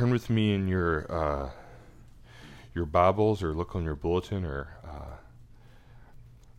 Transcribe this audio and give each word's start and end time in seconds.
turn 0.00 0.10
with 0.10 0.30
me 0.30 0.54
in 0.54 0.66
your 0.66 1.06
uh, 1.12 1.50
your 2.74 2.86
Bibles, 2.86 3.42
or 3.42 3.52
look 3.52 3.76
on 3.76 3.84
your 3.84 3.94
bulletin, 3.94 4.46
or 4.46 4.68
uh, 4.82 5.16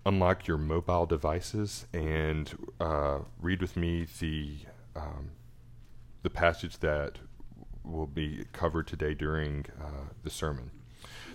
unlock 0.06 0.46
your 0.46 0.60
mobile 0.60 1.08
devices, 1.08 1.88
and 1.92 2.56
uh, 2.80 3.18
read 3.42 3.60
with 3.60 3.76
me 3.76 4.06
the 4.20 4.58
um, 4.96 5.32
the 6.22 6.30
passage 6.30 6.78
that 6.80 7.18
will 7.84 8.06
be 8.06 8.46
covered 8.54 8.86
today 8.86 9.16
during 9.16 9.66
uh, 9.82 10.12
the 10.22 10.30
sermon. 10.30 10.70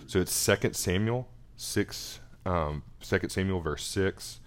So 0.05 0.21
it's 0.21 0.31
Second 0.31 0.77
Samuel 0.77 1.27
six, 1.57 2.21
um, 2.45 2.83
2 3.01 3.27
Samuel 3.27 3.59
verse 3.59 3.83
six, 3.83 4.39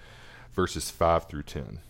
verses 0.54 0.90
five 0.90 1.28
through 1.28 1.42
ten. 1.42 1.80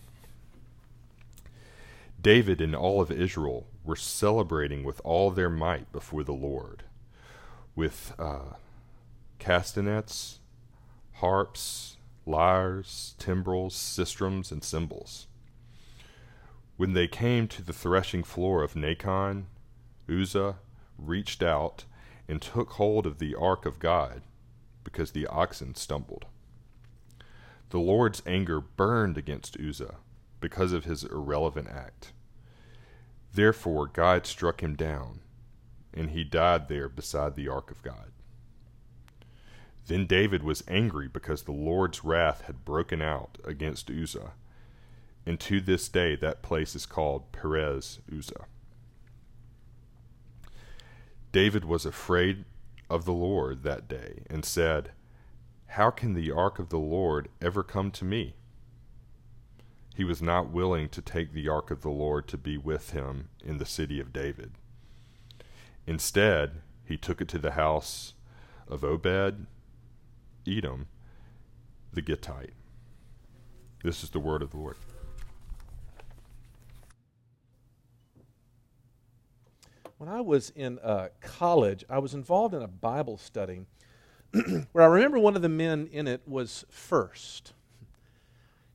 David 2.21 2.61
and 2.61 2.75
all 2.75 3.01
of 3.01 3.11
Israel 3.11 3.67
were 3.83 3.95
celebrating 3.95 4.83
with 4.83 5.01
all 5.03 5.31
their 5.31 5.49
might 5.49 5.91
before 5.91 6.23
the 6.23 6.33
Lord, 6.33 6.83
with 7.75 8.13
uh, 8.19 8.55
castanets, 9.39 10.39
harps, 11.13 11.97
lyres, 12.25 13.15
timbrels, 13.17 13.75
sistrums, 13.75 14.51
and 14.51 14.63
cymbals. 14.63 15.27
When 16.77 16.93
they 16.93 17.07
came 17.07 17.47
to 17.49 17.63
the 17.63 17.73
threshing 17.73 18.23
floor 18.23 18.61
of 18.63 18.75
Nacon, 18.75 19.45
Uzzah 20.09 20.57
reached 20.97 21.41
out 21.41 21.85
and 22.27 22.41
took 22.41 22.71
hold 22.71 23.05
of 23.05 23.17
the 23.17 23.35
ark 23.35 23.65
of 23.65 23.79
God, 23.79 24.21
because 24.83 25.11
the 25.11 25.27
oxen 25.27 25.75
stumbled. 25.75 26.25
The 27.69 27.79
Lord's 27.79 28.21
anger 28.25 28.59
burned 28.59 29.17
against 29.17 29.57
Uzzah 29.59 29.95
because 30.39 30.73
of 30.73 30.85
his 30.85 31.03
irrelevant 31.03 31.67
act. 31.69 32.13
Therefore, 33.33 33.87
God 33.87 34.25
struck 34.25 34.61
him 34.61 34.75
down, 34.75 35.21
and 35.93 36.09
he 36.09 36.23
died 36.23 36.67
there 36.67 36.89
beside 36.89 37.35
the 37.35 37.47
ark 37.47 37.71
of 37.71 37.81
God. 37.81 38.11
Then 39.87 40.05
David 40.05 40.43
was 40.43 40.63
angry 40.67 41.07
because 41.07 41.43
the 41.43 41.51
Lord's 41.51 42.03
wrath 42.03 42.41
had 42.41 42.65
broken 42.65 43.01
out 43.01 43.37
against 43.43 43.89
Uzzah, 43.89 44.33
and 45.25 45.39
to 45.39 45.61
this 45.61 45.87
day 45.89 46.15
that 46.15 46.41
place 46.41 46.75
is 46.75 46.85
called 46.85 47.31
Perez 47.31 47.99
Uzzah. 48.11 48.45
David 51.31 51.63
was 51.63 51.85
afraid 51.85 52.45
of 52.89 53.05
the 53.05 53.13
Lord 53.13 53.63
that 53.63 53.87
day, 53.87 54.23
and 54.29 54.43
said, 54.43 54.91
How 55.67 55.89
can 55.89 56.13
the 56.13 56.31
ark 56.31 56.59
of 56.59 56.69
the 56.69 56.79
Lord 56.79 57.29
ever 57.41 57.63
come 57.63 57.89
to 57.91 58.03
me? 58.03 58.35
He 59.95 60.03
was 60.03 60.21
not 60.21 60.49
willing 60.49 60.89
to 60.89 61.01
take 61.01 61.33
the 61.33 61.49
ark 61.49 61.71
of 61.71 61.81
the 61.81 61.89
Lord 61.89 62.27
to 62.29 62.37
be 62.37 62.57
with 62.57 62.91
him 62.91 63.29
in 63.43 63.57
the 63.57 63.65
city 63.65 63.99
of 63.99 64.13
David. 64.13 64.51
Instead, 65.85 66.61
he 66.85 66.97
took 66.97 67.21
it 67.21 67.27
to 67.29 67.37
the 67.37 67.51
house 67.51 68.13
of 68.67 68.83
Obed 68.83 69.47
Edom 70.47 70.87
the 71.93 72.01
Gittite. 72.01 72.53
This 73.83 74.03
is 74.03 74.11
the 74.11 74.19
word 74.19 74.41
of 74.41 74.51
the 74.51 74.57
Lord. 74.57 74.77
When 79.97 80.09
I 80.09 80.21
was 80.21 80.51
in 80.55 80.79
uh, 80.79 81.09
college, 81.19 81.83
I 81.89 81.99
was 81.99 82.13
involved 82.13 82.55
in 82.55 82.61
a 82.61 82.67
Bible 82.67 83.17
study 83.17 83.65
where 84.71 84.83
I 84.83 84.87
remember 84.87 85.19
one 85.19 85.35
of 85.35 85.41
the 85.41 85.49
men 85.49 85.87
in 85.91 86.07
it 86.07 86.21
was 86.27 86.65
first. 86.69 87.53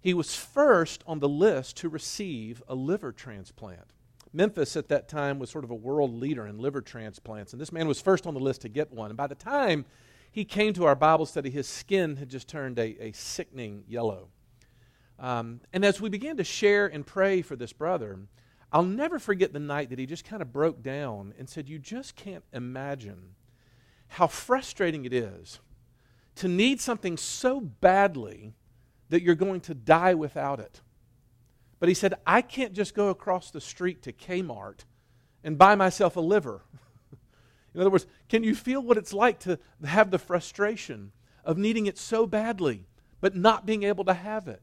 He 0.06 0.14
was 0.14 0.36
first 0.36 1.02
on 1.04 1.18
the 1.18 1.28
list 1.28 1.78
to 1.78 1.88
receive 1.88 2.62
a 2.68 2.76
liver 2.76 3.10
transplant. 3.10 3.92
Memphis 4.32 4.76
at 4.76 4.86
that 4.86 5.08
time 5.08 5.40
was 5.40 5.50
sort 5.50 5.64
of 5.64 5.70
a 5.72 5.74
world 5.74 6.14
leader 6.14 6.46
in 6.46 6.60
liver 6.60 6.80
transplants, 6.80 7.52
and 7.52 7.60
this 7.60 7.72
man 7.72 7.88
was 7.88 8.00
first 8.00 8.24
on 8.24 8.32
the 8.32 8.38
list 8.38 8.60
to 8.60 8.68
get 8.68 8.92
one. 8.92 9.10
And 9.10 9.16
by 9.16 9.26
the 9.26 9.34
time 9.34 9.84
he 10.30 10.44
came 10.44 10.72
to 10.74 10.84
our 10.84 10.94
Bible 10.94 11.26
study, 11.26 11.50
his 11.50 11.66
skin 11.66 12.14
had 12.18 12.28
just 12.28 12.46
turned 12.46 12.78
a, 12.78 12.96
a 13.02 13.10
sickening 13.10 13.82
yellow. 13.88 14.28
Um, 15.18 15.60
and 15.72 15.84
as 15.84 16.00
we 16.00 16.08
began 16.08 16.36
to 16.36 16.44
share 16.44 16.86
and 16.86 17.04
pray 17.04 17.42
for 17.42 17.56
this 17.56 17.72
brother, 17.72 18.16
I'll 18.70 18.84
never 18.84 19.18
forget 19.18 19.52
the 19.52 19.58
night 19.58 19.90
that 19.90 19.98
he 19.98 20.06
just 20.06 20.24
kind 20.24 20.40
of 20.40 20.52
broke 20.52 20.84
down 20.84 21.34
and 21.36 21.48
said, 21.48 21.68
You 21.68 21.80
just 21.80 22.14
can't 22.14 22.44
imagine 22.52 23.34
how 24.06 24.28
frustrating 24.28 25.04
it 25.04 25.12
is 25.12 25.58
to 26.36 26.46
need 26.46 26.80
something 26.80 27.16
so 27.16 27.58
badly 27.58 28.54
that 29.08 29.22
you're 29.22 29.34
going 29.34 29.60
to 29.62 29.74
die 29.74 30.14
without 30.14 30.60
it. 30.60 30.80
But 31.78 31.88
he 31.88 31.94
said, 31.94 32.14
I 32.26 32.42
can't 32.42 32.72
just 32.72 32.94
go 32.94 33.08
across 33.08 33.50
the 33.50 33.60
street 33.60 34.02
to 34.02 34.12
Kmart 34.12 34.84
and 35.44 35.58
buy 35.58 35.74
myself 35.74 36.16
a 36.16 36.20
liver. 36.20 36.62
In 37.74 37.80
other 37.80 37.90
words, 37.90 38.06
can 38.28 38.42
you 38.42 38.54
feel 38.54 38.80
what 38.80 38.96
it's 38.96 39.12
like 39.12 39.38
to 39.40 39.58
have 39.84 40.10
the 40.10 40.18
frustration 40.18 41.12
of 41.44 41.58
needing 41.58 41.86
it 41.86 41.98
so 41.98 42.26
badly, 42.26 42.86
but 43.20 43.36
not 43.36 43.66
being 43.66 43.82
able 43.82 44.04
to 44.04 44.14
have 44.14 44.48
it? 44.48 44.62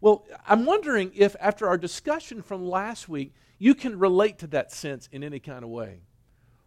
Well, 0.00 0.26
I'm 0.46 0.64
wondering 0.64 1.12
if 1.14 1.34
after 1.40 1.68
our 1.68 1.78
discussion 1.78 2.42
from 2.42 2.68
last 2.68 3.08
week, 3.08 3.32
you 3.58 3.74
can 3.74 3.98
relate 3.98 4.38
to 4.38 4.46
that 4.48 4.72
sense 4.72 5.08
in 5.10 5.24
any 5.24 5.40
kind 5.40 5.64
of 5.64 5.70
way. 5.70 6.02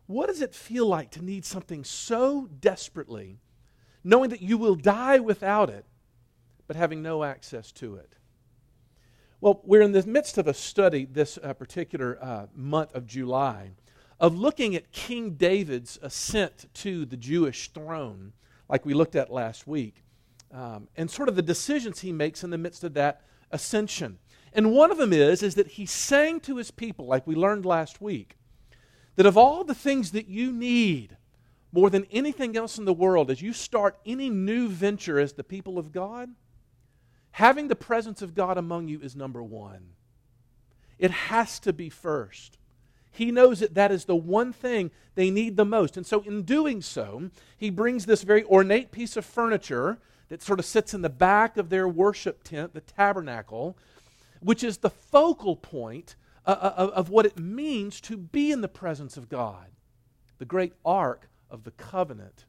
What 0.07 0.27
does 0.27 0.41
it 0.41 0.53
feel 0.53 0.85
like 0.85 1.11
to 1.11 1.23
need 1.23 1.45
something 1.45 1.85
so 1.85 2.47
desperately, 2.59 3.39
knowing 4.03 4.29
that 4.31 4.41
you 4.41 4.57
will 4.57 4.75
die 4.75 5.19
without 5.19 5.69
it, 5.69 5.85
but 6.71 6.77
having 6.77 7.01
no 7.01 7.25
access 7.25 7.69
to 7.69 7.95
it. 7.95 8.15
Well, 9.41 9.59
we're 9.65 9.81
in 9.81 9.91
the 9.91 10.07
midst 10.07 10.37
of 10.37 10.47
a 10.47 10.53
study 10.53 11.03
this 11.03 11.37
uh, 11.43 11.51
particular 11.51 12.17
uh, 12.23 12.45
month 12.55 12.95
of 12.95 13.05
July 13.05 13.71
of 14.21 14.37
looking 14.37 14.73
at 14.73 14.93
King 14.93 15.31
David's 15.31 15.99
ascent 16.01 16.73
to 16.75 17.03
the 17.03 17.17
Jewish 17.17 17.73
throne, 17.73 18.31
like 18.69 18.85
we 18.85 18.93
looked 18.93 19.17
at 19.17 19.29
last 19.29 19.67
week, 19.67 20.05
um, 20.53 20.87
and 20.95 21.11
sort 21.11 21.27
of 21.27 21.35
the 21.35 21.41
decisions 21.41 21.99
he 21.99 22.13
makes 22.13 22.41
in 22.41 22.51
the 22.51 22.57
midst 22.57 22.85
of 22.85 22.93
that 22.93 23.23
ascension. 23.51 24.17
And 24.53 24.71
one 24.71 24.91
of 24.91 24.97
them 24.97 25.11
is, 25.11 25.43
is 25.43 25.55
that 25.55 25.71
he 25.71 25.85
sang 25.85 26.39
to 26.39 26.55
his 26.55 26.71
people, 26.71 27.05
like 27.05 27.27
we 27.27 27.35
learned 27.35 27.65
last 27.65 27.99
week, 27.99 28.37
that 29.17 29.25
of 29.25 29.35
all 29.35 29.65
the 29.65 29.75
things 29.75 30.11
that 30.11 30.29
you 30.29 30.53
need 30.53 31.17
more 31.73 31.89
than 31.89 32.05
anything 32.11 32.55
else 32.55 32.77
in 32.77 32.85
the 32.85 32.93
world 32.93 33.29
as 33.29 33.41
you 33.41 33.51
start 33.51 33.97
any 34.05 34.29
new 34.29 34.69
venture 34.69 35.19
as 35.19 35.33
the 35.33 35.43
people 35.43 35.77
of 35.77 35.91
God, 35.91 36.29
Having 37.31 37.69
the 37.69 37.75
presence 37.75 38.21
of 38.21 38.35
God 38.35 38.57
among 38.57 38.87
you 38.87 38.99
is 39.01 39.15
number 39.15 39.41
one. 39.41 39.93
It 40.99 41.11
has 41.11 41.59
to 41.61 41.73
be 41.73 41.89
first. 41.89 42.57
He 43.11 43.31
knows 43.31 43.59
that 43.59 43.73
that 43.73 43.91
is 43.91 44.05
the 44.05 44.15
one 44.15 44.53
thing 44.53 44.91
they 45.15 45.29
need 45.29 45.57
the 45.57 45.65
most. 45.65 45.97
And 45.97 46.05
so, 46.05 46.21
in 46.21 46.43
doing 46.43 46.81
so, 46.81 47.29
he 47.57 47.69
brings 47.69 48.05
this 48.05 48.23
very 48.23 48.43
ornate 48.45 48.91
piece 48.91 49.17
of 49.17 49.25
furniture 49.25 49.99
that 50.29 50.41
sort 50.41 50.59
of 50.59 50.65
sits 50.65 50.93
in 50.93 51.01
the 51.01 51.09
back 51.09 51.57
of 51.57 51.69
their 51.69 51.87
worship 51.87 52.43
tent, 52.43 52.73
the 52.73 52.81
tabernacle, 52.81 53.77
which 54.39 54.63
is 54.63 54.77
the 54.77 54.89
focal 54.89 55.55
point 55.57 56.15
uh, 56.45 56.51
uh, 56.51 56.91
of 56.93 57.09
what 57.09 57.25
it 57.25 57.37
means 57.37 57.99
to 58.01 58.15
be 58.15 58.51
in 58.51 58.61
the 58.61 58.67
presence 58.67 59.17
of 59.17 59.27
God, 59.27 59.67
the 60.37 60.45
great 60.45 60.73
ark 60.85 61.29
of 61.49 61.63
the 61.63 61.71
covenant. 61.71 62.45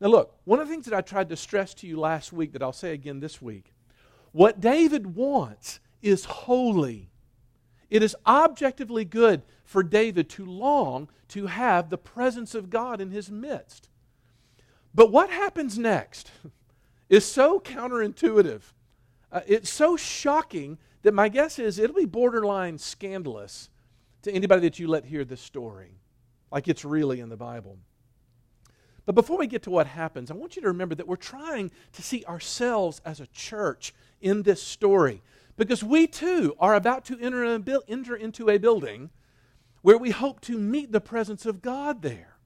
Now, 0.00 0.08
look, 0.08 0.34
one 0.44 0.58
of 0.60 0.66
the 0.66 0.74
things 0.74 0.86
that 0.86 0.96
I 0.96 1.00
tried 1.00 1.28
to 1.28 1.36
stress 1.36 1.72
to 1.74 1.86
you 1.86 2.00
last 2.00 2.32
week 2.32 2.52
that 2.52 2.62
I'll 2.62 2.72
say 2.72 2.92
again 2.92 3.20
this 3.20 3.40
week 3.40 3.72
what 4.32 4.60
David 4.60 5.14
wants 5.14 5.80
is 6.02 6.24
holy. 6.24 7.10
It 7.90 8.02
is 8.02 8.16
objectively 8.26 9.04
good 9.04 9.42
for 9.64 9.82
David 9.82 10.28
to 10.30 10.44
long 10.44 11.08
to 11.28 11.46
have 11.46 11.90
the 11.90 11.98
presence 11.98 12.54
of 12.54 12.70
God 12.70 13.00
in 13.00 13.10
his 13.10 13.30
midst. 13.30 13.88
But 14.94 15.12
what 15.12 15.30
happens 15.30 15.78
next 15.78 16.30
is 17.08 17.24
so 17.24 17.60
counterintuitive. 17.60 18.62
Uh, 19.30 19.40
it's 19.46 19.70
so 19.70 19.96
shocking 19.96 20.78
that 21.02 21.14
my 21.14 21.28
guess 21.28 21.58
is 21.58 21.78
it'll 21.78 21.96
be 21.96 22.06
borderline 22.06 22.78
scandalous 22.78 23.68
to 24.22 24.32
anybody 24.32 24.62
that 24.62 24.78
you 24.78 24.88
let 24.88 25.04
hear 25.04 25.24
this 25.24 25.40
story, 25.40 25.94
like 26.50 26.68
it's 26.68 26.84
really 26.84 27.20
in 27.20 27.28
the 27.28 27.36
Bible. 27.36 27.78
But 29.08 29.14
before 29.14 29.38
we 29.38 29.46
get 29.46 29.62
to 29.62 29.70
what 29.70 29.86
happens, 29.86 30.30
I 30.30 30.34
want 30.34 30.54
you 30.54 30.60
to 30.60 30.68
remember 30.68 30.94
that 30.94 31.08
we're 31.08 31.16
trying 31.16 31.70
to 31.92 32.02
see 32.02 32.26
ourselves 32.26 33.00
as 33.06 33.20
a 33.20 33.26
church 33.28 33.94
in 34.20 34.42
this 34.42 34.62
story. 34.62 35.22
Because 35.56 35.82
we 35.82 36.06
too 36.06 36.54
are 36.60 36.74
about 36.74 37.06
to 37.06 37.18
enter, 37.18 37.42
a, 37.42 37.80
enter 37.88 38.14
into 38.14 38.50
a 38.50 38.58
building 38.58 39.08
where 39.80 39.96
we 39.96 40.10
hope 40.10 40.42
to 40.42 40.58
meet 40.58 40.92
the 40.92 41.00
presence 41.00 41.46
of 41.46 41.62
God 41.62 42.02
there. 42.02 42.36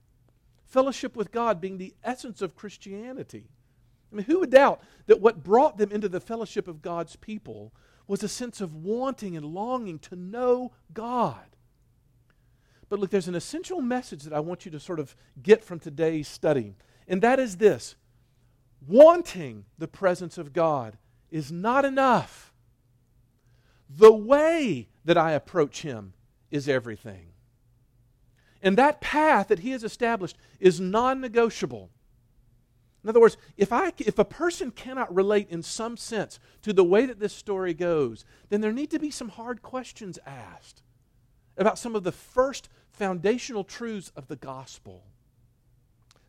Fellowship 0.63 1.17
with 1.17 1.33
God 1.33 1.59
being 1.59 1.79
the 1.79 1.95
essence 2.01 2.41
of 2.41 2.55
Christianity. 2.55 3.49
I 4.09 4.15
mean, 4.15 4.25
who 4.25 4.39
would 4.39 4.51
doubt 4.51 4.79
that 5.07 5.19
what 5.19 5.43
brought 5.43 5.77
them 5.77 5.91
into 5.91 6.07
the 6.07 6.21
fellowship 6.21 6.69
of 6.69 6.81
God's 6.81 7.17
people 7.17 7.73
was 8.07 8.23
a 8.23 8.29
sense 8.29 8.61
of 8.61 8.73
wanting 8.73 9.35
and 9.35 9.47
longing 9.47 9.99
to 9.99 10.15
know 10.15 10.71
God? 10.93 11.52
But 12.93 12.99
look, 12.99 13.09
there's 13.09 13.27
an 13.27 13.33
essential 13.33 13.81
message 13.81 14.21
that 14.21 14.33
I 14.33 14.39
want 14.39 14.65
you 14.65 14.71
to 14.71 14.79
sort 14.79 14.99
of 14.99 15.15
get 15.41 15.63
from 15.63 15.79
today's 15.79 16.27
study, 16.27 16.75
and 17.07 17.23
that 17.23 17.39
is 17.39 17.57
this 17.57 17.95
wanting 18.87 19.65
the 19.79 19.87
presence 19.87 20.37
of 20.37 20.53
God 20.53 20.99
is 21.31 21.51
not 21.51 21.85
enough. 21.85 22.53
The 23.89 24.13
way 24.13 24.89
that 25.05 25.17
I 25.17 25.31
approach 25.31 25.81
Him 25.81 26.13
is 26.51 26.69
everything. 26.69 27.29
And 28.61 28.77
that 28.77 29.01
path 29.01 29.47
that 29.47 29.57
he 29.57 29.71
has 29.71 29.83
established 29.83 30.37
is 30.59 30.79
non 30.79 31.19
negotiable. 31.19 31.89
In 33.03 33.09
other 33.09 33.19
words, 33.21 33.37
if, 33.57 33.73
I, 33.73 33.91
if 33.97 34.19
a 34.19 34.23
person 34.23 34.69
cannot 34.69 35.15
relate 35.15 35.49
in 35.49 35.63
some 35.63 35.97
sense 35.97 36.39
to 36.61 36.73
the 36.73 36.83
way 36.83 37.07
that 37.07 37.19
this 37.19 37.33
story 37.33 37.73
goes, 37.73 38.23
then 38.49 38.61
there 38.61 38.71
need 38.71 38.91
to 38.91 38.99
be 38.99 39.09
some 39.09 39.29
hard 39.29 39.63
questions 39.63 40.19
asked 40.27 40.83
about 41.57 41.77
some 41.77 41.95
of 41.95 42.03
the 42.03 42.11
first 42.11 42.69
foundational 42.93 43.63
truths 43.63 44.11
of 44.15 44.27
the 44.27 44.35
gospel. 44.35 45.03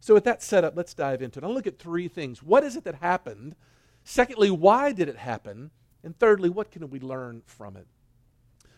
So, 0.01 0.13
with 0.13 0.25
that 0.25 0.43
set 0.43 0.65
up, 0.65 0.77
let's 0.77 0.93
dive 0.93 1.23
into 1.23 1.39
it. 1.39 1.45
I'll 1.45 1.55
look 1.55 1.67
at 1.67 1.79
three 1.79 2.09
things. 2.09 2.43
What 2.43 2.65
is 2.65 2.77
it 2.77 2.85
that 2.85 2.97
happened? 2.97 3.55
Secondly, 4.03 4.51
why 4.51 4.93
did 4.93 5.09
it 5.09 5.17
happen? 5.17 5.71
And 6.03 6.19
thirdly, 6.19 6.51
what 6.51 6.71
can 6.71 6.91
we 6.91 7.01
learn 7.01 7.43
from 7.47 7.77
it? 7.77 7.87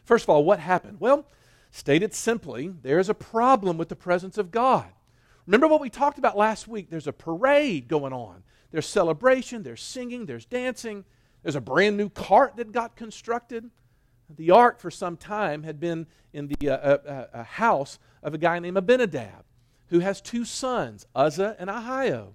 First 0.04 0.24
of 0.24 0.30
all, 0.30 0.44
what 0.44 0.60
happened? 0.60 1.00
Well, 1.00 1.26
stated 1.72 2.14
simply, 2.14 2.72
there's 2.82 3.08
a 3.08 3.14
problem 3.14 3.76
with 3.76 3.88
the 3.88 3.96
presence 3.96 4.38
of 4.38 4.52
God. 4.52 4.86
Remember 5.46 5.66
what 5.66 5.80
we 5.80 5.90
talked 5.90 6.18
about 6.18 6.36
last 6.36 6.68
week? 6.68 6.90
There's 6.90 7.08
a 7.08 7.12
parade 7.12 7.88
going 7.88 8.12
on. 8.12 8.44
There's 8.70 8.86
celebration, 8.86 9.62
there's 9.62 9.82
singing, 9.82 10.26
there's 10.26 10.44
dancing. 10.44 11.04
There's 11.42 11.56
a 11.56 11.60
brand 11.60 11.96
new 11.96 12.08
cart 12.08 12.56
that 12.56 12.72
got 12.72 12.96
constructed. 12.96 13.70
The 14.28 14.50
ark, 14.50 14.81
for 14.81 14.90
some 14.90 15.17
time, 15.17 15.62
had 15.62 15.78
been 15.78 16.06
in 16.32 16.49
the 16.49 16.70
uh, 16.70 16.76
uh, 16.76 17.26
uh, 17.32 17.44
house 17.44 17.99
of 18.23 18.34
a 18.34 18.38
guy 18.38 18.58
named 18.58 18.76
Abinadab, 18.76 19.44
who 19.88 20.00
has 20.00 20.20
two 20.20 20.44
sons, 20.44 21.06
Uzzah 21.14 21.56
and 21.58 21.70
Ahio. 21.70 22.32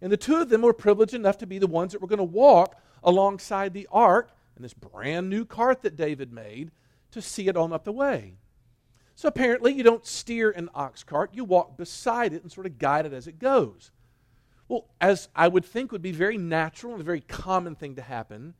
And 0.00 0.10
the 0.10 0.16
two 0.16 0.36
of 0.36 0.48
them 0.48 0.62
were 0.62 0.72
privileged 0.72 1.14
enough 1.14 1.38
to 1.38 1.46
be 1.46 1.58
the 1.58 1.66
ones 1.66 1.92
that 1.92 2.00
were 2.00 2.08
going 2.08 2.18
to 2.18 2.24
walk 2.24 2.80
alongside 3.02 3.72
the 3.72 3.88
ark 3.92 4.30
and 4.54 4.64
this 4.64 4.74
brand 4.74 5.28
new 5.28 5.44
cart 5.44 5.82
that 5.82 5.96
David 5.96 6.32
made 6.32 6.70
to 7.12 7.22
see 7.22 7.48
it 7.48 7.56
on 7.56 7.72
up 7.72 7.84
the 7.84 7.92
way. 7.92 8.34
So 9.14 9.28
apparently, 9.28 9.72
you 9.72 9.82
don't 9.82 10.04
steer 10.04 10.50
an 10.50 10.68
ox 10.74 11.02
cart, 11.02 11.30
you 11.32 11.44
walk 11.44 11.76
beside 11.76 12.32
it 12.32 12.42
and 12.42 12.52
sort 12.52 12.66
of 12.66 12.78
guide 12.78 13.06
it 13.06 13.12
as 13.12 13.26
it 13.26 13.38
goes. 13.38 13.90
Well, 14.68 14.86
as 15.00 15.28
I 15.34 15.48
would 15.48 15.64
think 15.64 15.92
would 15.92 16.02
be 16.02 16.12
very 16.12 16.36
natural 16.36 16.92
and 16.92 17.00
a 17.00 17.04
very 17.04 17.20
common 17.20 17.76
thing 17.76 17.94
to 17.94 18.02
happen, 18.02 18.54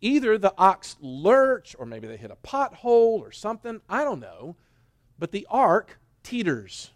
either 0.00 0.38
the 0.38 0.54
ox 0.56 0.96
lurch 1.00 1.74
or 1.78 1.86
maybe 1.86 2.06
they 2.06 2.16
hit 2.16 2.30
a 2.30 2.36
pothole 2.36 3.20
or 3.20 3.32
something, 3.32 3.80
I 3.88 4.04
don't 4.04 4.20
know, 4.20 4.56
but 5.18 5.32
the 5.32 5.46
ark 5.50 5.98
teeters. 6.22 6.90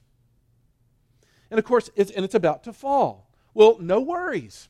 And 1.50 1.58
of 1.58 1.64
course, 1.64 1.90
it's, 1.96 2.10
and 2.10 2.24
it's 2.24 2.34
about 2.34 2.64
to 2.64 2.72
fall. 2.72 3.30
Well, 3.54 3.76
no 3.80 4.00
worries. 4.00 4.68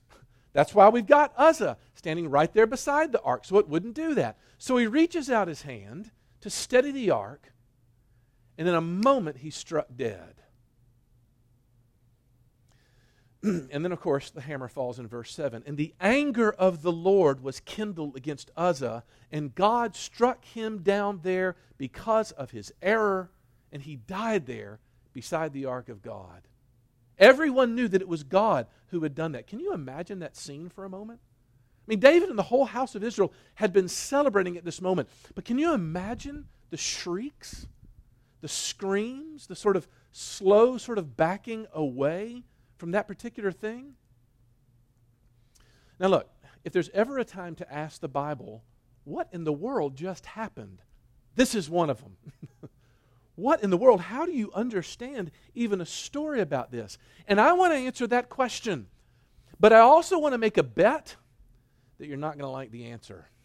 That's 0.53 0.75
why 0.75 0.89
we've 0.89 1.07
got 1.07 1.33
Uzzah 1.37 1.79
standing 1.95 2.29
right 2.29 2.53
there 2.53 2.67
beside 2.67 3.13
the 3.13 3.23
ark, 3.23 3.45
so 3.45 3.59
it 3.59 3.69
wouldn't 3.69 3.95
do 3.95 4.15
that. 4.15 4.37
So 4.59 4.77
he 4.77 4.87
reaches 4.87 5.31
out 5.31 5.49
his 5.49 5.63
hand 5.63 6.11
to 6.41 6.51
steady 6.51 6.91
the 6.91 7.11
ark, 7.11 7.53
and 8.59 8.69
in 8.69 8.75
a 8.75 8.81
moment, 8.81 9.39
he's 9.39 9.57
struck 9.57 9.87
dead. 9.97 10.42
and 13.71 13.85
then, 13.85 13.93
of 13.93 14.01
course, 14.01 14.31
the 14.31 14.41
hammer 14.41 14.69
falls 14.69 14.99
in 14.99 15.09
verse 15.09 15.35
7. 15.35 15.63
And 15.67 15.77
the 15.77 15.95
anger 16.01 16.53
of 16.53 16.83
the 16.83 16.93
Lord 16.93 17.43
was 17.43 17.61
kindled 17.61 18.17
against 18.17 18.51
Uzzah, 18.57 19.05
and 19.31 19.55
God 19.55 19.97
struck 19.97 20.45
him 20.45 20.79
down 20.79 21.21
there 21.23 21.57
because 21.77 22.31
of 22.33 22.53
his 22.53 22.73
error, 22.81 23.31
and 23.73 23.83
he 23.83 23.97
died 23.97 24.47
there 24.47 24.79
beside 25.13 25.53
the 25.53 25.67
ark 25.67 25.89
of 25.89 26.03
God. 26.03 26.43
Everyone 27.19 27.75
knew 27.75 27.89
that 27.89 28.03
it 28.03 28.09
was 28.09 28.23
God 28.23 28.67
who 28.89 29.03
had 29.03 29.15
done 29.15 29.33
that. 29.33 29.47
Can 29.47 29.61
you 29.61 29.73
imagine 29.73 30.21
that 30.21 30.37
scene 30.37 30.69
for 30.69 30.85
a 30.85 30.91
moment? 30.91 31.21
I 31.23 31.85
mean, 31.89 32.01
David 32.01 32.29
and 32.29 32.39
the 32.39 32.45
whole 32.45 32.65
house 32.65 32.95
of 32.95 33.03
Israel 33.03 33.33
had 33.55 33.73
been 33.73 33.89
celebrating 33.89 34.57
at 34.57 34.65
this 34.65 34.81
moment. 34.81 35.09
But 35.35 35.45
can 35.45 35.59
you 35.59 35.75
imagine 35.75 36.47
the 36.71 36.77
shrieks 36.77 37.67
the 38.43 38.49
screams, 38.49 39.47
the 39.47 39.57
sort 39.57 39.77
of 39.77 39.89
slow 40.11 40.77
sort 40.77 40.99
of 40.99 41.17
backing 41.17 41.67
away 41.73 42.43
from 42.83 42.91
that 42.91 43.07
particular 43.07 43.53
thing? 43.53 43.95
Now, 46.01 46.09
look, 46.09 46.29
if 46.65 46.73
there's 46.73 46.91
ever 46.93 47.17
a 47.17 47.25
time 47.25 47.55
to 47.55 47.73
ask 47.73 48.01
the 48.01 48.09
Bible, 48.09 48.65
what 49.05 49.29
in 49.31 49.45
the 49.45 49.53
world 49.53 49.95
just 49.95 50.27
happened? 50.27 50.83
This 51.37 51.55
is 51.55 51.71
one 51.71 51.91
of 51.91 52.03
them. 52.03 52.17
what 53.37 53.63
in 53.63 53.71
the 53.71 53.77
world? 53.77 54.01
How 54.01 54.27
do 54.27 54.33
you 54.33 54.51
understand 54.53 55.31
even 55.55 55.81
a 55.81 55.87
story 55.87 56.41
about 56.41 56.73
this? 56.73 56.99
And 57.29 57.41
I 57.41 57.53
want 57.53 57.73
to 57.73 57.79
answer 57.79 58.09
that 58.09 58.29
question. 58.29 58.89
But 59.61 59.73
I 59.73 59.79
also 59.79 60.19
want 60.19 60.33
to 60.33 60.39
make 60.39 60.59
a 60.59 60.65
bet 60.65 61.15
that 61.99 62.09
you're 62.09 62.17
not 62.17 62.33
going 62.33 62.49
to 62.49 62.49
like 62.49 62.73
the 62.73 62.87
answer. 62.87 63.29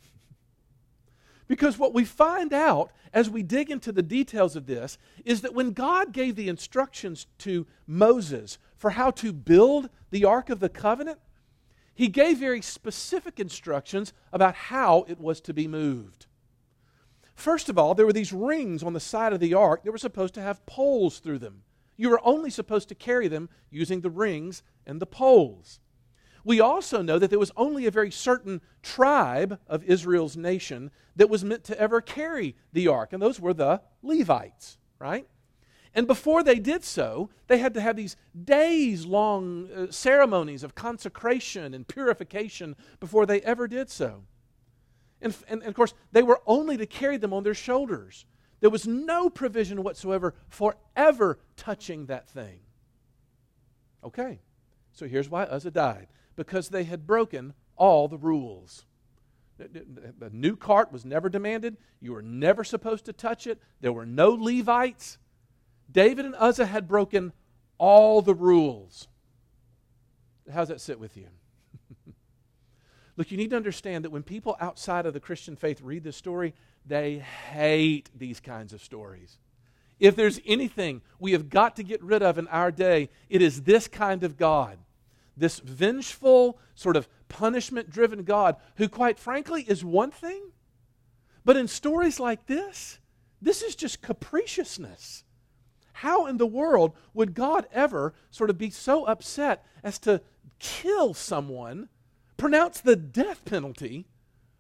Because 1.48 1.78
what 1.78 1.94
we 1.94 2.04
find 2.04 2.54
out 2.54 2.92
as 3.13 3.30
we 3.30 3.42
dig 3.42 3.69
into 3.69 3.92
the 3.92 4.01
details 4.01 4.56
of 4.57 4.66
this 4.66 4.98
is 5.24 5.42
that 5.42 5.54
when 5.54 5.72
God 5.72 6.12
gave 6.12 6.36
the 6.36 6.50
instructions 6.50 7.28
to 7.38 7.66
Moses 7.86 8.57
for 8.77 8.91
how 8.91 9.12
to 9.12 9.33
build 9.33 9.89
the 10.12 10.25
Ark 10.25 10.50
of 10.50 10.59
the 10.59 10.69
Covenant, 10.69 11.19
he 11.94 12.07
gave 12.07 12.38
very 12.38 12.62
specific 12.62 13.39
instructions 13.39 14.13
about 14.31 14.53
how 14.53 15.03
it 15.07 15.19
was 15.19 15.41
to 15.41 15.53
be 15.53 15.68
moved. 15.68 16.27
First 17.33 17.69
of 17.69 17.77
all, 17.77 17.95
there 17.95 18.06
were 18.06 18.13
these 18.13 18.33
rings 18.33 18.83
on 18.83 18.94
the 18.94 19.00
side 19.00 19.33
of 19.33 19.39
the 19.39 19.53
ark 19.53 19.83
that 19.83 19.91
were 19.91 19.97
supposed 19.97 20.33
to 20.35 20.41
have 20.41 20.65
poles 20.65 21.19
through 21.19 21.39
them. 21.39 21.63
You 21.95 22.09
were 22.09 22.21
only 22.24 22.50
supposed 22.50 22.89
to 22.89 22.95
carry 22.95 23.27
them 23.27 23.50
using 23.69 24.01
the 24.01 24.09
rings 24.09 24.62
and 24.85 25.00
the 25.00 25.06
poles. 25.07 25.80
We 26.44 26.59
also 26.59 27.01
know 27.01 27.19
that 27.19 27.30
there 27.30 27.39
was 27.39 27.51
only 27.57 27.85
a 27.85 27.91
very 27.91 28.12
certain 28.12 28.62
tribe 28.81 29.59
of 29.68 29.83
Israel's 29.83 30.38
nation 30.38 30.91
that 31.15 31.30
was 31.30 31.44
meant 31.44 31.63
to 31.65 31.80
ever 31.80 32.00
carry 32.00 32.56
the 32.73 32.88
ark, 32.88 33.12
and 33.12 33.21
those 33.21 33.39
were 33.39 33.53
the 33.53 33.81
Levites, 34.01 34.77
right? 35.00 35.27
And 35.94 36.07
before 36.07 36.44
they 36.44 36.60
did 36.60 36.84
so, 36.84 37.30
they 37.48 37.57
had 37.57 37.74
to 37.74 37.81
have 37.81 37.95
these 37.95 38.16
days 38.44 39.06
long 39.06 39.69
uh, 39.72 39.92
ceremonies 39.92 40.63
of 40.63 40.75
consecration 40.75 41.74
and 41.74 41.88
purification 41.88 42.75
before 43.00 43.25
they 43.25 43.42
ever 43.42 43.68
did 43.68 43.89
so. 43.89 44.24
And, 45.22 45.36
and, 45.48 45.62
and, 45.62 45.69
of 45.69 45.75
course, 45.75 45.94
they 46.12 46.24
were 46.24 46.42
only 46.45 46.78
to 46.78 46.86
carry 46.86 47.18
them 47.18 47.34
on 47.34 47.44
their 47.44 47.54
shoulders. 47.54 48.25
There 48.60 48.69
was 48.69 48.88
no 48.88 49.30
provision 49.30 49.84
whatsoever 49.84 50.36
for 50.50 50.75
ever 50.95 51.39
touching 51.56 52.06
that 52.06 52.28
thing. 52.28 52.60
Okay, 54.04 54.40
so 54.92 55.07
here's 55.07 55.30
why 55.30 55.44
Uzzah 55.44 55.72
died 55.72 56.07
because 56.36 56.69
they 56.69 56.83
had 56.83 57.07
broken 57.07 57.54
all 57.75 58.07
the 58.07 58.18
rules. 58.18 58.86
The 59.57 60.30
new 60.31 60.56
cart 60.56 60.92
was 60.92 61.04
never 61.04 61.30
demanded. 61.30 61.78
You 62.00 62.13
were 62.13 62.22
never 62.22 62.63
supposed 62.63 63.06
to 63.06 63.13
touch 63.13 63.48
it. 63.48 63.60
There 63.81 63.92
were 63.92 64.06
no 64.06 64.30
Levites. 64.30 65.18
David 65.92 66.25
and 66.25 66.36
Uzzah 66.36 66.66
had 66.66 66.88
broken 66.88 67.34
all 67.78 68.21
the 68.21 68.33
rules. 68.33 69.07
How 70.52 70.59
does 70.59 70.69
that 70.69 70.81
sit 70.81 71.00
with 71.00 71.18
you? 71.18 71.28
Look, 73.18 73.31
you 73.31 73.38
need 73.38 73.52
to 73.52 73.56
understand 73.56 74.06
that 74.06 74.11
when 74.11 74.23
people 74.23 74.56
outside 74.59 75.06
of 75.06 75.14
the 75.14 75.19
Christian 75.19 75.56
faith 75.56 75.81
read 75.81 76.04
this 76.04 76.16
story, 76.16 76.54
they 76.85 77.19
hate 77.52 78.09
these 78.18 78.40
kinds 78.40 78.73
of 78.73 78.81
stories. 78.81 79.38
If 80.00 80.16
there's 80.16 80.40
anything 80.45 81.02
we 81.19 81.31
have 81.31 81.50
got 81.50 81.76
to 81.78 81.83
get 81.83 82.04
rid 82.04 82.21
of 82.21 82.38
in 82.38 82.47
our 82.47 82.71
day, 82.71 83.09
it 83.30 83.42
is 83.42 83.64
this 83.64 83.88
kind 83.88 84.23
of 84.23 84.38
God 84.38 84.78
this 85.38 85.59
vengeful, 85.59 86.57
sort 86.76 86.97
of 86.97 87.07
punishment 87.30 87.90
driven 87.90 88.23
God, 88.23 88.56
who, 88.78 88.90
quite 88.90 89.19
frankly, 89.19 89.61
is 89.61 89.85
one 89.85 90.11
thing, 90.11 90.52
but 91.45 91.56
in 91.56 91.68
stories 91.68 92.19
like 92.19 92.47
this, 92.47 93.00
this 93.42 93.61
is 93.61 93.76
just 93.76 94.02
capriciousness. 94.02 95.23
How 96.01 96.27
in 96.27 96.37
the 96.37 96.45
world 96.45 96.94
would 97.16 97.33
God 97.33 97.66
ever 97.71 98.13
sort 98.30 98.51
of 98.51 98.57
be 98.59 98.69
so 98.69 99.06
upset 99.06 99.66
as 99.83 99.97
to 99.99 100.21
kill 100.59 101.16
someone, 101.16 101.89
pronounce 102.37 102.80
the 102.80 102.95
death 102.95 103.44
penalty 103.45 104.06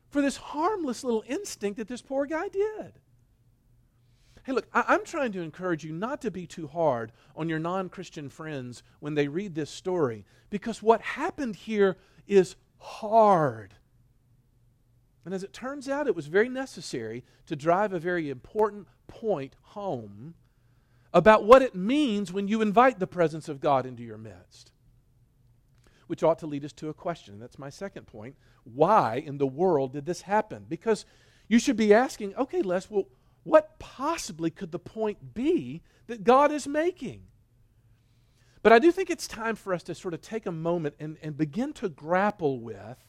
for 0.09 0.19
this 0.19 0.37
harmless 0.37 1.03
little 1.03 1.23
instinct 1.27 1.77
that 1.77 1.87
this 1.87 2.01
poor 2.01 2.25
guy 2.25 2.47
did? 2.47 2.93
Hey, 4.45 4.51
look, 4.51 4.67
I- 4.73 4.95
am 4.95 5.05
trying 5.05 5.31
to 5.33 5.41
encourage 5.41 5.83
you 5.83 5.91
not 5.91 6.21
to 6.21 6.31
be 6.31 6.47
too 6.47 6.65
hard 6.65 7.11
on 7.35 7.49
your 7.49 7.59
non 7.59 7.89
Christian 7.89 8.29
friends 8.29 8.81
when 8.99 9.13
they 9.13 9.27
read 9.27 9.53
this 9.53 9.69
story, 9.69 10.25
because 10.49 10.81
what 10.81 11.01
happened 11.01 11.55
here 11.55 11.97
is 12.25 12.55
hard. 12.79 13.75
And 15.23 15.35
as 15.35 15.43
it 15.43 15.53
turns 15.53 15.87
out, 15.87 16.07
it 16.07 16.15
was 16.15 16.25
very 16.25 16.49
necessary 16.49 17.23
to 17.45 17.55
drive 17.55 17.93
a 17.93 17.99
very 17.99 18.27
important 18.31 18.87
point 19.05 19.55
home 19.61 20.33
about 21.17 21.45
what 21.45 21.63
it 21.63 21.73
means 21.73 22.31
when 22.31 22.47
you 22.47 22.61
invite 22.61 22.99
the 22.99 23.07
presence 23.07 23.49
of 23.49 23.59
God 23.59 23.87
into 23.87 24.03
your 24.03 24.19
midst. 24.19 24.71
Which 26.05 26.21
ought 26.21 26.37
to 26.39 26.45
lead 26.45 26.63
us 26.63 26.73
to 26.73 26.89
a 26.89 26.93
question. 26.93 27.39
That's 27.39 27.57
my 27.57 27.71
second 27.71 28.05
point. 28.05 28.35
Why 28.63 29.15
in 29.15 29.39
the 29.39 29.47
world 29.47 29.93
did 29.93 30.05
this 30.05 30.21
happen? 30.21 30.67
Because 30.69 31.05
you 31.47 31.57
should 31.57 31.75
be 31.75 31.91
asking, 31.91 32.35
okay, 32.35 32.61
Les, 32.61 32.87
well, 32.87 33.07
what 33.43 33.79
possibly 33.79 34.51
could 34.51 34.71
the 34.71 34.77
point 34.77 35.33
be 35.33 35.81
that 36.05 36.23
God 36.23 36.51
is 36.51 36.67
making? 36.67 37.23
But 38.61 38.71
I 38.71 38.77
do 38.77 38.91
think 38.91 39.09
it's 39.09 39.27
time 39.27 39.55
for 39.55 39.73
us 39.73 39.81
to 39.83 39.95
sort 39.95 40.13
of 40.13 40.21
take 40.21 40.45
a 40.45 40.51
moment 40.51 40.93
and, 40.99 41.17
and 41.23 41.35
begin 41.35 41.73
to 41.73 41.89
grapple 41.89 42.59
with 42.59 43.03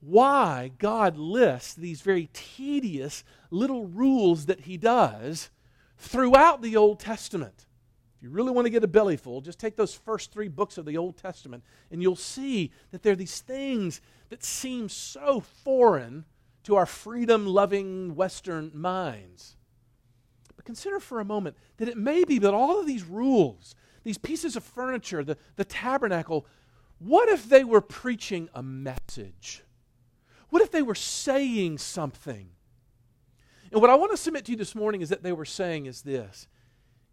why 0.00 0.72
God 0.78 1.16
lists 1.16 1.74
these 1.74 2.00
very 2.00 2.30
tedious 2.32 3.22
little 3.52 3.86
rules 3.86 4.46
that 4.46 4.62
He 4.62 4.76
does 4.76 5.50
throughout 6.02 6.62
the 6.62 6.76
Old 6.76 6.98
Testament. 6.98 7.66
If 8.16 8.24
you 8.24 8.30
really 8.30 8.50
want 8.50 8.66
to 8.66 8.70
get 8.70 8.84
a 8.84 8.88
bellyful, 8.88 9.42
just 9.42 9.58
take 9.58 9.76
those 9.76 9.94
first 9.94 10.32
three 10.32 10.48
books 10.48 10.76
of 10.76 10.84
the 10.84 10.96
Old 10.96 11.16
Testament 11.16 11.62
and 11.90 12.02
you'll 12.02 12.16
see 12.16 12.72
that 12.90 13.02
there 13.02 13.12
are 13.12 13.16
these 13.16 13.40
things 13.40 14.00
that 14.28 14.44
seem 14.44 14.88
so 14.88 15.40
foreign 15.40 16.24
to 16.64 16.76
our 16.76 16.86
freedom 16.86 17.46
loving 17.46 18.14
Western 18.14 18.70
minds. 18.74 19.56
But 20.56 20.64
consider 20.64 21.00
for 21.00 21.20
a 21.20 21.24
moment 21.24 21.56
that 21.78 21.88
it 21.88 21.96
may 21.96 22.24
be 22.24 22.38
that 22.38 22.54
all 22.54 22.80
of 22.80 22.86
these 22.86 23.04
rules, 23.04 23.74
these 24.04 24.18
pieces 24.18 24.56
of 24.56 24.64
furniture, 24.64 25.24
the, 25.24 25.36
the 25.56 25.64
tabernacle, 25.64 26.46
what 26.98 27.28
if 27.28 27.48
they 27.48 27.64
were 27.64 27.80
preaching 27.80 28.48
a 28.54 28.62
message? 28.62 29.62
What 30.50 30.62
if 30.62 30.70
they 30.70 30.82
were 30.82 30.94
saying 30.94 31.78
something? 31.78 32.50
And 33.72 33.80
what 33.80 33.90
I 33.90 33.94
want 33.94 34.10
to 34.10 34.18
submit 34.18 34.44
to 34.44 34.52
you 34.52 34.58
this 34.58 34.74
morning 34.74 35.00
is 35.00 35.08
that 35.08 35.22
they 35.22 35.32
were 35.32 35.46
saying 35.46 35.86
is 35.86 36.02
this 36.02 36.46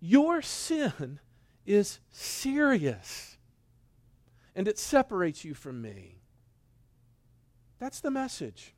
Your 0.01 0.41
sin 0.41 1.19
is 1.65 1.99
serious, 2.11 3.37
and 4.55 4.67
it 4.67 4.77
separates 4.77 5.45
you 5.45 5.53
from 5.53 5.81
me. 5.81 6.19
That's 7.79 8.01
the 8.01 8.11
message. 8.11 8.73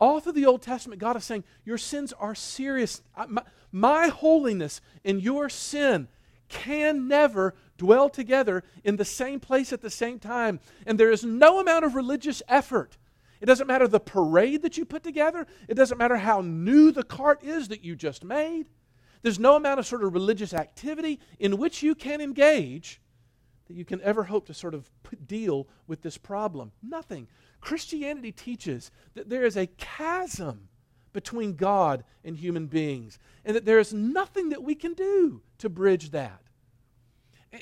All 0.00 0.18
through 0.18 0.32
the 0.32 0.46
Old 0.46 0.62
Testament, 0.62 1.00
God 1.00 1.16
is 1.16 1.24
saying, 1.24 1.44
Your 1.64 1.78
sins 1.78 2.12
are 2.12 2.34
serious. 2.34 3.02
My, 3.28 3.42
my 3.70 4.08
holiness 4.08 4.80
and 5.04 5.22
your 5.22 5.48
sin 5.48 6.08
can 6.48 7.06
never 7.06 7.54
dwell 7.78 8.08
together 8.08 8.64
in 8.82 8.96
the 8.96 9.04
same 9.04 9.38
place 9.38 9.72
at 9.72 9.80
the 9.80 9.90
same 9.90 10.18
time. 10.18 10.58
And 10.84 10.98
there 10.98 11.12
is 11.12 11.22
no 11.22 11.60
amount 11.60 11.84
of 11.84 11.94
religious 11.94 12.42
effort 12.48 12.96
it 13.40 13.46
doesn't 13.46 13.66
matter 13.66 13.88
the 13.88 14.00
parade 14.00 14.62
that 14.62 14.76
you 14.76 14.84
put 14.84 15.02
together. 15.02 15.46
It 15.68 15.74
doesn't 15.74 15.98
matter 15.98 16.16
how 16.16 16.40
new 16.40 16.92
the 16.92 17.02
cart 17.02 17.42
is 17.42 17.68
that 17.68 17.82
you 17.82 17.96
just 17.96 18.22
made. 18.22 18.66
There's 19.22 19.38
no 19.38 19.56
amount 19.56 19.80
of 19.80 19.86
sort 19.86 20.04
of 20.04 20.14
religious 20.14 20.54
activity 20.54 21.20
in 21.38 21.58
which 21.58 21.82
you 21.82 21.94
can 21.94 22.20
engage 22.20 23.00
that 23.66 23.76
you 23.76 23.84
can 23.84 24.00
ever 24.02 24.24
hope 24.24 24.46
to 24.46 24.54
sort 24.54 24.74
of 24.74 24.90
deal 25.26 25.68
with 25.86 26.02
this 26.02 26.18
problem. 26.18 26.72
Nothing. 26.82 27.28
Christianity 27.60 28.32
teaches 28.32 28.90
that 29.14 29.28
there 29.28 29.44
is 29.44 29.56
a 29.56 29.66
chasm 29.66 30.68
between 31.12 31.54
God 31.54 32.04
and 32.24 32.36
human 32.36 32.66
beings, 32.66 33.18
and 33.44 33.56
that 33.56 33.64
there 33.64 33.78
is 33.78 33.92
nothing 33.92 34.50
that 34.50 34.62
we 34.62 34.74
can 34.74 34.94
do 34.94 35.42
to 35.58 35.68
bridge 35.68 36.10
that. 36.10 36.40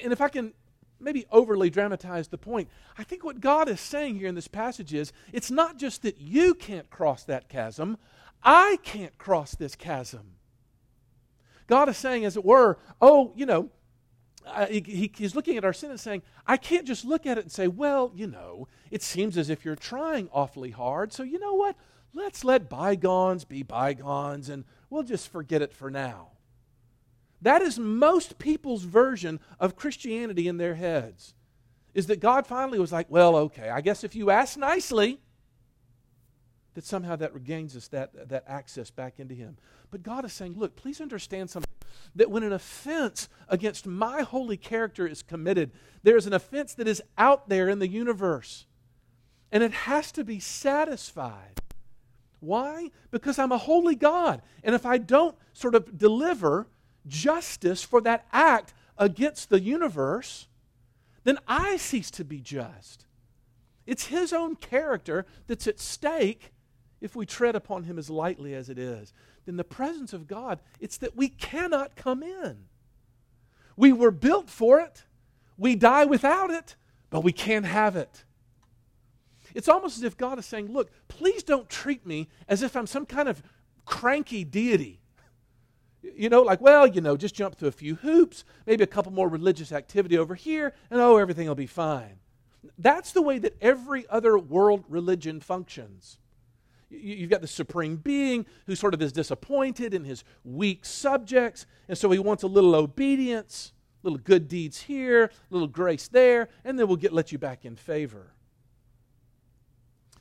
And 0.03 0.13
if 0.13 0.21
I 0.21 0.29
can 0.29 0.53
maybe 1.01 1.27
overly 1.31 1.71
dramatized 1.71 2.31
the 2.31 2.39
point. 2.39 2.69
I 2.97 3.05
think 3.05 3.25
what 3.25 3.41
God 3.41 3.69
is 3.69 3.81
saying 3.81 4.17
here 4.17 4.29
in 4.29 4.35
this 4.35 4.49
passage 4.49 4.93
is 4.93 5.13
it's 5.33 5.51
not 5.51 5.79
just 5.79 6.03
that 6.03 6.21
you 6.21 6.55
can't 6.55 6.91
cross 6.91 7.25
that 7.25 7.49
chasm, 7.49 7.99
I 8.43 8.79
can't 8.83 9.17
cross 9.19 9.55
this 9.55 9.75
chasm. 9.75 10.35
God 11.67 11.89
is 11.89 11.97
saying, 11.97 12.25
as 12.25 12.37
it 12.37 12.45
were, 12.45 12.79
oh, 13.01 13.33
you 13.37 13.47
know, 13.47 13.71
uh, 14.47 14.67
he, 14.67 15.13
he's 15.17 15.37
looking 15.37 15.57
at 15.57 15.65
our 15.65 15.73
sin 15.73 15.91
and 15.91 16.01
saying, 16.01 16.23
I 16.47 16.57
can't 16.57 16.87
just 16.87 17.05
look 17.05 17.27
at 17.27 17.37
it 17.37 17.45
and 17.45 17.53
say, 17.53 17.69
well, 17.69 18.13
you 18.15 18.27
know, 18.27 18.67
it 18.91 19.03
seems 19.03 19.37
as 19.37 19.51
if 19.51 19.65
you're 19.65 19.77
trying 19.77 20.29
awfully 20.33 20.71
hard, 20.71 21.13
so 21.13 21.23
you 21.23 21.39
know 21.39 21.55
what? 21.55 21.77
Let's 22.15 22.45
let 22.45 22.71
bygones 22.71 23.45
be 23.45 23.63
bygones 23.63 24.49
and 24.49 24.65
we'll 24.89 25.03
just 25.03 25.31
forget 25.31 25.61
it 25.61 25.75
for 25.75 25.91
now. 25.91 26.31
That 27.43 27.63
is 27.63 27.79
most 27.79 28.39
people's 28.39 28.83
version 28.83 29.41
of 29.61 29.77
Christianity 29.77 30.49
in 30.49 30.57
their 30.57 30.75
heads. 30.75 31.35
Is 31.95 32.07
that 32.07 32.21
God 32.21 32.47
finally 32.47 32.79
was 32.79 32.93
like, 32.93 33.07
well, 33.09 33.37
okay, 33.37 33.71
I 33.71 33.81
guess 33.81 34.05
if 34.05 34.15
you 34.15 34.31
ask 34.31 34.57
nicely, 34.57 35.21
that 36.75 36.85
somehow 36.85 37.17
that 37.17 37.35
regains 37.35 37.77
us 37.77 37.89
that, 37.89 38.29
that 38.29 38.45
access 38.47 38.89
back 38.89 39.19
into 39.19 39.35
Him. 39.35 39.57
But 39.91 40.05
God 40.05 40.25
is 40.25 40.33
saying, 40.33 40.55
look, 40.57 40.77
please 40.77 41.01
understand 41.01 41.51
something. 41.51 41.69
That 42.15 42.31
when 42.31 42.45
an 42.45 42.53
offense 42.53 43.29
against 43.49 43.85
my 43.85 44.23
holy 44.23 44.57
character 44.57 45.05
is 45.05 45.23
committed, 45.23 45.73
there's 46.05 46.27
an 46.27 46.33
offense 46.33 46.75
that 46.75 46.87
is 46.87 47.03
out 47.17 47.49
there 47.49 47.69
in 47.69 47.81
the 47.81 47.89
universe. 47.89 48.67
And 49.51 49.65
it 49.65 49.73
has 49.73 50.13
to 50.13 50.23
be 50.23 50.39
satisfied. 50.39 51.61
Why? 52.41 52.91
Because 53.11 53.39
I'm 53.39 53.51
a 53.51 53.59
holy 53.59 53.97
God. 53.97 54.43
And 54.63 54.75
if 54.75 54.87
I 54.87 54.99
don't 54.99 55.37
sort 55.53 55.75
of 55.75 55.99
deliver 55.99 56.69
justice 57.09 57.83
for 57.83 58.01
that 58.03 58.27
act 58.33 58.75
against 58.97 59.49
the 59.49 59.61
universe, 59.61 60.49
then 61.25 61.39
I 61.47 61.77
cease 61.77 62.11
to 62.13 62.25
be 62.25 62.41
just. 62.41 63.07
It's 63.87 64.07
his 64.07 64.33
own 64.33 64.57
character 64.57 65.27
that's 65.47 65.67
at 65.67 65.81
stake 65.81 66.53
if 67.01 67.17
we 67.17 67.27
tread 67.27 67.55
upon 67.55 67.85
him 67.85 67.99
as 67.99 68.11
lightly 68.11 68.55
as 68.55 68.69
it 68.69 68.79
is. 68.79 69.13
In 69.47 69.57
the 69.57 69.65
presence 69.65 70.13
of 70.13 70.27
God, 70.27 70.61
it's 70.79 70.99
that 70.99 71.17
we 71.17 71.29
cannot 71.29 71.97
come 71.97 72.23
in. 72.23 72.65
We 73.77 73.93
were 73.93 74.11
built 74.11 74.51
for 74.51 74.81
it, 74.81 75.05
we 75.57 75.75
die 75.75 76.05
without 76.05 76.51
it, 76.51 76.77
but 77.11 77.25
we 77.25 77.33
can't 77.33 77.65
have 77.65 77.97
it. 77.97 78.25
It's 79.55 79.69
almost 79.69 79.97
as 79.97 80.03
if 80.03 80.17
God 80.17 80.39
is 80.39 80.47
saying, 80.47 80.73
Look, 80.73 80.91
please 81.09 81.43
don't 81.43 81.71
treat 81.71 82.07
me 82.07 82.29
as 82.49 82.63
if 82.63 82.77
I'm 82.77 82.87
some 82.87 83.07
kind 83.07 83.29
of 83.29 83.43
cranky 83.87 84.45
deity 84.45 85.01
you 86.03 86.29
know, 86.29 86.43
like, 86.43 86.61
well, 86.61 86.87
you 86.87 87.01
know, 87.01 87.17
just 87.17 87.35
jump 87.35 87.57
through 87.57 87.69
a 87.69 87.73
few 87.73 87.97
hoops, 87.97 88.45
maybe 88.67 88.85
a 88.85 88.89
couple 88.89 89.13
more 89.13 89.29
religious 89.29 89.73
activity 89.73 90.17
over 90.17 90.35
here, 90.35 90.75
and 90.91 91.01
oh, 91.01 91.17
everything 91.17 91.49
will 91.49 91.55
be 91.55 91.67
fine. 91.67 92.19
That's 92.79 93.13
the 93.13 93.23
way 93.23 93.39
that 93.39 93.57
every 93.61 94.07
other 94.09 94.39
world 94.39 94.85
religion 94.89 95.41
functions. 95.41 96.19
You've 96.91 97.31
got 97.31 97.43
the 97.43 97.47
supreme 97.47 97.97
being 97.97 98.47
who 98.67 98.75
sort 98.75 98.95
of 98.95 99.03
is 99.03 99.13
disappointed 99.13 99.93
in 99.93 100.05
his 100.05 100.25
weak 100.45 100.85
subjects, 100.85 101.67
and 101.89 101.99
so 101.99 102.11
he 102.11 102.19
wants 102.19 102.43
a 102.43 102.47
little 102.47 102.75
obedience, 102.75 103.73
little 104.03 104.19
good 104.19 104.49
deeds 104.49 104.83
here, 104.83 105.31
little 105.51 105.69
grace 105.69 106.09
there, 106.09 106.49
and 106.65 106.79
then 106.79 106.87
we'll 106.89 106.97
get 106.97 107.13
let 107.13 107.31
you 107.31 107.39
back 107.39 107.65
in 107.65 107.77
favor. 107.77 108.33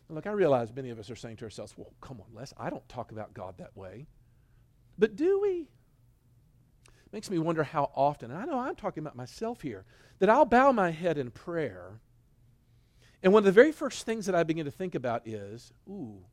look, 0.10 0.28
I 0.28 0.32
realize 0.32 0.74
many 0.74 0.90
of 0.90 1.00
us 1.00 1.10
are 1.10 1.16
saying 1.16 1.38
to 1.38 1.46
ourselves, 1.46 1.74
well, 1.78 1.94
come 2.02 2.20
on, 2.20 2.28
Les, 2.34 2.54
I 2.58 2.70
don't 2.70 2.88
talk 2.90 3.12
about 3.12 3.34
God 3.34 3.58
that 3.60 3.76
way. 3.76 4.08
But 4.98 5.16
do 5.16 5.40
we? 5.42 5.68
Makes 7.12 7.30
me 7.30 7.40
wonder 7.40 7.64
how 7.64 7.92
often, 7.96 8.32
and 8.32 8.40
I 8.40 8.46
know 8.46 8.60
I'm 8.60 8.76
talking 8.76 9.04
about 9.04 9.16
myself 9.16 9.62
here, 9.62 9.86
that 10.20 10.30
I'll 10.30 10.46
bow 10.46 10.72
my 10.72 10.92
head 10.92 11.18
in 11.18 11.32
prayer, 11.32 12.00
and 13.24 13.34
one 13.34 13.42
of 13.42 13.46
the 13.46 13.52
very 13.52 13.72
first 13.72 14.06
things 14.06 14.26
that 14.26 14.36
I 14.36 14.44
begin 14.44 14.66
to 14.66 14.72
think 14.72 14.96
about 14.96 15.28
is, 15.28 15.74
ooh, 15.90 16.24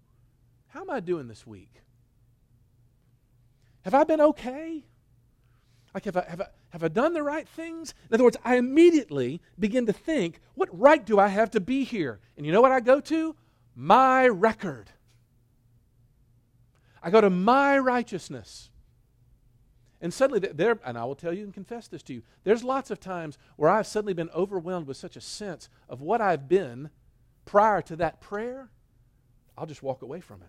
how 0.68 0.82
am 0.82 0.90
I 0.90 1.00
doing 1.00 1.28
this 1.28 1.46
week? 1.46 1.82
Have 3.82 3.94
I 3.94 4.04
been 4.04 4.20
okay? 4.20 4.84
Like, 5.94 6.04
have 6.06 6.16
I, 6.16 6.24
have, 6.28 6.40
I, 6.40 6.46
have 6.70 6.82
I 6.82 6.88
done 6.88 7.12
the 7.12 7.22
right 7.22 7.48
things? 7.48 7.94
In 8.08 8.14
other 8.14 8.24
words, 8.24 8.36
I 8.44 8.56
immediately 8.56 9.40
begin 9.58 9.86
to 9.86 9.92
think, 9.92 10.40
what 10.54 10.68
right 10.78 11.04
do 11.04 11.18
I 11.18 11.28
have 11.28 11.50
to 11.52 11.60
be 11.60 11.84
here? 11.84 12.20
And 12.36 12.44
you 12.44 12.52
know 12.52 12.60
what 12.60 12.72
I 12.72 12.80
go 12.80 13.00
to? 13.00 13.36
My 13.76 14.26
record. 14.26 14.90
I 17.04 17.10
go 17.10 17.20
to 17.20 17.28
my 17.28 17.78
righteousness. 17.78 18.70
And 20.00 20.12
suddenly, 20.12 20.40
there, 20.40 20.78
and 20.84 20.96
I 20.96 21.04
will 21.04 21.14
tell 21.14 21.34
you 21.34 21.44
and 21.44 21.52
confess 21.52 21.86
this 21.86 22.02
to 22.04 22.14
you, 22.14 22.22
there's 22.44 22.64
lots 22.64 22.90
of 22.90 22.98
times 22.98 23.36
where 23.56 23.70
I've 23.70 23.86
suddenly 23.86 24.14
been 24.14 24.30
overwhelmed 24.34 24.86
with 24.86 24.96
such 24.96 25.14
a 25.14 25.20
sense 25.20 25.68
of 25.88 26.00
what 26.00 26.22
I've 26.22 26.48
been 26.48 26.88
prior 27.44 27.82
to 27.82 27.96
that 27.96 28.22
prayer, 28.22 28.70
I'll 29.56 29.66
just 29.66 29.82
walk 29.82 30.00
away 30.00 30.20
from 30.20 30.40
it. 30.42 30.48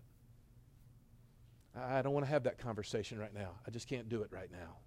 I 1.77 2.01
don't 2.01 2.13
want 2.13 2.25
to 2.25 2.31
have 2.31 2.43
that 2.43 2.57
conversation 2.57 3.19
right 3.19 3.33
now. 3.33 3.51
I 3.67 3.69
just 3.69 3.89
can't 3.89 4.07
do 4.07 4.21
it 4.21 4.29
right 4.31 4.49
now. 4.49 4.77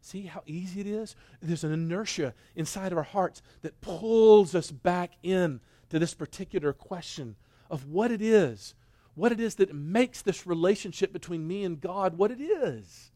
See 0.00 0.22
how 0.22 0.42
easy 0.46 0.80
it 0.80 0.88
is? 0.88 1.14
There's 1.40 1.62
an 1.62 1.72
inertia 1.72 2.34
inside 2.56 2.90
of 2.90 2.98
our 2.98 3.04
hearts 3.04 3.40
that 3.62 3.80
pulls 3.80 4.56
us 4.56 4.72
back 4.72 5.12
in 5.22 5.60
to 5.90 6.00
this 6.00 6.14
particular 6.14 6.72
question 6.72 7.36
of 7.70 7.86
what 7.86 8.10
it 8.10 8.20
is 8.20 8.74
what 9.20 9.32
it 9.32 9.40
is 9.40 9.56
that 9.56 9.74
makes 9.74 10.22
this 10.22 10.46
relationship 10.46 11.12
between 11.12 11.46
me 11.46 11.62
and 11.64 11.78
God 11.78 12.16
what 12.16 12.30
it 12.30 12.40
is. 12.40 13.12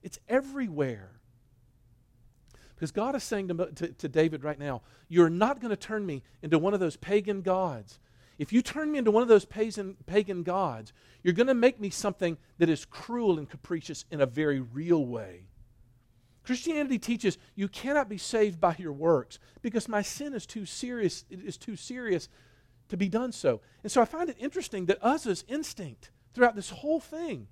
It's 0.00 0.20
everywhere. 0.28 1.10
Because 2.76 2.92
God 2.92 3.16
is 3.16 3.24
saying 3.24 3.48
to, 3.48 3.54
to, 3.74 3.88
to 3.88 4.08
David 4.08 4.44
right 4.44 4.58
now, 4.58 4.82
You're 5.08 5.30
not 5.30 5.60
going 5.60 5.70
to 5.70 5.76
turn 5.76 6.06
me 6.06 6.22
into 6.42 6.60
one 6.60 6.74
of 6.74 6.80
those 6.80 6.96
pagan 6.96 7.42
gods. 7.42 7.98
If 8.38 8.52
you 8.52 8.62
turn 8.62 8.92
me 8.92 8.98
into 8.98 9.10
one 9.10 9.22
of 9.22 9.28
those 9.28 9.44
pagan, 9.44 9.96
pagan 10.06 10.44
gods, 10.44 10.92
you're 11.24 11.34
going 11.34 11.48
to 11.48 11.54
make 11.54 11.80
me 11.80 11.90
something 11.90 12.38
that 12.58 12.70
is 12.70 12.84
cruel 12.84 13.38
and 13.38 13.50
capricious 13.50 14.04
in 14.12 14.20
a 14.20 14.26
very 14.26 14.60
real 14.60 15.04
way. 15.04 15.48
Christianity 16.44 16.98
teaches 16.98 17.36
you 17.56 17.66
cannot 17.66 18.08
be 18.08 18.18
saved 18.18 18.60
by 18.60 18.76
your 18.78 18.92
works 18.92 19.40
because 19.60 19.88
my 19.88 20.02
sin 20.02 20.34
is 20.34 20.46
too 20.46 20.66
serious, 20.66 21.24
it 21.30 21.40
is 21.40 21.56
too 21.56 21.74
serious 21.74 22.28
to 22.92 22.96
be 22.98 23.08
done 23.08 23.32
so. 23.32 23.62
And 23.82 23.90
so 23.90 24.02
I 24.02 24.04
find 24.04 24.28
it 24.28 24.36
interesting 24.38 24.84
that 24.86 25.02
Uzzah's 25.02 25.44
instinct 25.48 26.10
throughout 26.34 26.54
this 26.54 26.70
whole 26.70 27.00
thing 27.00 27.48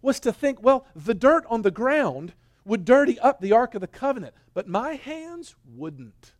was 0.00 0.20
to 0.20 0.32
think, 0.32 0.62
well, 0.62 0.86
the 0.94 1.14
dirt 1.14 1.44
on 1.50 1.62
the 1.62 1.70
ground 1.72 2.32
would 2.64 2.84
dirty 2.84 3.18
up 3.18 3.40
the 3.40 3.52
Ark 3.52 3.74
of 3.74 3.80
the 3.80 3.88
Covenant, 3.88 4.34
but 4.54 4.68
my 4.68 4.94
hands 4.94 5.56
wouldn't. 5.68 6.32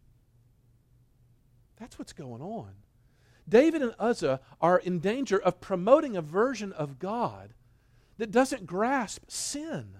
That's 1.80 1.98
what's 1.98 2.12
going 2.12 2.40
on. 2.40 2.70
David 3.48 3.82
and 3.82 3.94
Uzzah 3.98 4.40
are 4.60 4.78
in 4.78 5.00
danger 5.00 5.40
of 5.40 5.60
promoting 5.60 6.16
a 6.16 6.22
version 6.22 6.72
of 6.72 7.00
God 7.00 7.54
that 8.18 8.30
doesn't 8.30 8.66
grasp 8.66 9.24
sin. 9.26 9.96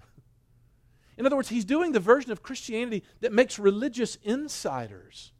In 1.17 1.25
other 1.25 1.35
words, 1.35 1.49
he's 1.49 1.65
doing 1.65 1.91
the 1.91 1.99
version 1.99 2.31
of 2.31 2.41
Christianity 2.41 3.03
that 3.19 3.33
makes 3.33 3.59
religious 3.59 4.17
insiders. 4.23 5.32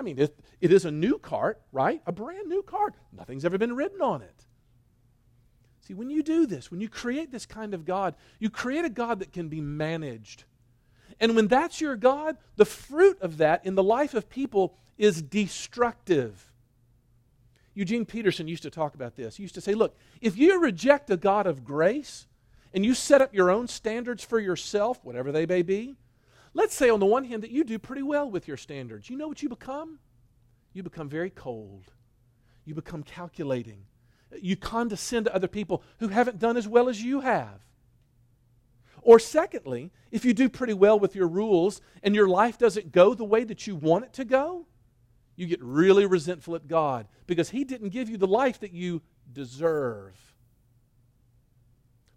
I 0.00 0.02
mean, 0.02 0.18
it, 0.18 0.34
it 0.62 0.72
is 0.72 0.86
a 0.86 0.90
new 0.90 1.18
cart, 1.18 1.60
right? 1.72 2.00
A 2.06 2.12
brand 2.12 2.48
new 2.48 2.62
cart. 2.62 2.94
Nothing's 3.12 3.44
ever 3.44 3.58
been 3.58 3.76
written 3.76 4.00
on 4.00 4.22
it. 4.22 4.46
See, 5.82 5.92
when 5.92 6.08
you 6.08 6.22
do 6.22 6.46
this, 6.46 6.70
when 6.70 6.80
you 6.80 6.88
create 6.88 7.30
this 7.30 7.44
kind 7.44 7.74
of 7.74 7.84
God, 7.84 8.14
you 8.38 8.48
create 8.48 8.86
a 8.86 8.90
God 8.90 9.18
that 9.18 9.34
can 9.34 9.48
be 9.48 9.60
managed. 9.60 10.44
And 11.20 11.36
when 11.36 11.48
that's 11.48 11.82
your 11.82 11.96
God, 11.96 12.38
the 12.56 12.64
fruit 12.64 13.20
of 13.20 13.36
that 13.36 13.66
in 13.66 13.74
the 13.74 13.82
life 13.82 14.14
of 14.14 14.30
people 14.30 14.74
is 14.96 15.20
destructive. 15.20 16.50
Eugene 17.74 18.06
Peterson 18.06 18.48
used 18.48 18.62
to 18.62 18.70
talk 18.70 18.94
about 18.94 19.16
this. 19.16 19.36
He 19.36 19.42
used 19.42 19.54
to 19.56 19.60
say, 19.60 19.74
look, 19.74 19.94
if 20.22 20.34
you 20.38 20.62
reject 20.62 21.10
a 21.10 21.16
God 21.18 21.46
of 21.46 21.62
grace 21.62 22.26
and 22.72 22.86
you 22.86 22.94
set 22.94 23.20
up 23.20 23.34
your 23.34 23.50
own 23.50 23.68
standards 23.68 24.24
for 24.24 24.40
yourself, 24.40 25.04
whatever 25.04 25.30
they 25.30 25.44
may 25.44 25.60
be, 25.60 25.96
let's 26.54 26.74
say 26.74 26.90
on 26.90 27.00
the 27.00 27.06
one 27.06 27.24
hand 27.24 27.42
that 27.42 27.50
you 27.50 27.64
do 27.64 27.78
pretty 27.78 28.02
well 28.02 28.30
with 28.30 28.48
your 28.48 28.56
standards. 28.56 29.10
You 29.10 29.16
know 29.16 29.28
what 29.28 29.42
you 29.42 29.48
become? 29.48 29.98
You 30.72 30.82
become 30.82 31.08
very 31.08 31.30
cold. 31.30 31.92
You 32.64 32.74
become 32.74 33.02
calculating. 33.02 33.86
You 34.40 34.56
condescend 34.56 35.26
to 35.26 35.34
other 35.34 35.48
people 35.48 35.82
who 35.98 36.08
haven't 36.08 36.38
done 36.38 36.56
as 36.56 36.68
well 36.68 36.88
as 36.88 37.02
you 37.02 37.20
have. 37.20 37.60
Or, 39.02 39.18
secondly, 39.18 39.92
if 40.10 40.24
you 40.24 40.34
do 40.34 40.48
pretty 40.48 40.74
well 40.74 40.98
with 40.98 41.16
your 41.16 41.26
rules 41.26 41.80
and 42.02 42.14
your 42.14 42.28
life 42.28 42.58
doesn't 42.58 42.92
go 42.92 43.14
the 43.14 43.24
way 43.24 43.44
that 43.44 43.66
you 43.66 43.74
want 43.74 44.04
it 44.04 44.12
to 44.14 44.24
go, 44.24 44.66
you 45.36 45.46
get 45.46 45.62
really 45.62 46.04
resentful 46.04 46.54
at 46.54 46.68
God 46.68 47.08
because 47.26 47.50
He 47.50 47.64
didn't 47.64 47.88
give 47.88 48.10
you 48.10 48.18
the 48.18 48.26
life 48.26 48.60
that 48.60 48.72
you 48.72 49.00
deserve. 49.32 50.29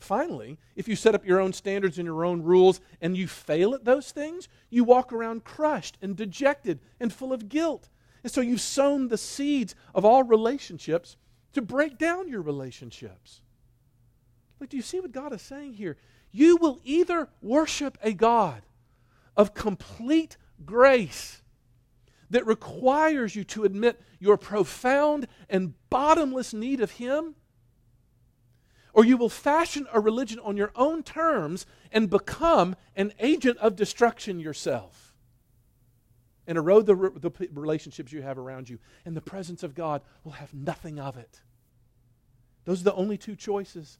Finally, 0.04 0.60
if 0.76 0.90
you 0.90 0.98
set 0.98 1.16
up 1.16 1.26
your 1.26 1.40
own 1.40 1.54
standards 1.54 1.98
and 1.98 2.06
your 2.06 2.26
own 2.26 2.44
rules 2.44 2.82
and 3.00 3.16
you 3.16 3.26
fail 3.26 3.74
at 3.74 3.86
those 3.86 4.12
things, 4.12 4.50
you 4.70 4.84
walk 4.84 5.14
around 5.14 5.46
crushed 5.46 5.98
and 6.02 6.18
dejected 6.18 6.82
and 7.00 7.14
full 7.14 7.32
of 7.32 7.48
guilt. 7.48 7.88
And 8.22 8.30
so 8.30 8.42
you've 8.42 8.60
sown 8.60 9.08
the 9.08 9.18
seeds 9.18 9.76
of 9.96 10.04
all 10.04 10.24
relationships 10.24 11.16
to 11.54 11.62
break 11.62 11.98
down 11.98 12.28
your 12.28 12.42
relationships. 12.42 13.44
Look, 14.60 14.72
do 14.72 14.76
you 14.76 14.84
see 14.84 15.00
what 15.00 15.14
God 15.14 15.32
is 15.32 15.42
saying 15.42 15.76
here? 15.76 15.96
You 16.34 16.58
will 16.58 16.82
either 16.84 17.30
worship 17.42 17.98
a 18.04 18.12
God 18.12 18.64
of 19.38 19.54
complete 19.54 20.36
grace 20.66 21.42
that 22.30 22.46
requires 22.46 23.38
you 23.38 23.46
to 23.46 23.64
admit 23.64 24.02
your 24.20 24.36
profound 24.36 25.28
and 25.50 25.76
bottomless 25.90 26.54
need 26.54 26.82
of 26.82 26.92
Him, 26.92 27.36
or 28.94 29.04
you 29.04 29.18
will 29.18 29.30
fashion 29.30 29.88
a 29.92 30.00
religion 30.00 30.40
on 30.40 30.56
your 30.56 30.72
own 30.76 31.04
terms 31.04 31.66
and 31.92 32.10
become 32.10 32.76
an 32.96 33.12
agent 33.20 33.58
of 33.58 33.76
destruction 33.76 34.40
yourself 34.40 35.14
and 36.46 36.58
erode 36.58 36.86
the, 36.86 36.96
the 36.96 37.32
relationships 37.54 38.12
you 38.12 38.22
have 38.22 38.38
around 38.38 38.70
you, 38.70 38.78
and 39.06 39.16
the 39.16 39.22
presence 39.22 39.64
of 39.64 39.76
God 39.76 40.02
will 40.24 40.34
have 40.34 40.54
nothing 40.54 41.00
of 41.00 41.18
it. 41.18 41.42
Those 42.66 42.82
are 42.82 42.86
the 42.86 42.94
only 42.96 43.18
two 43.18 43.36
choices. 43.36 43.98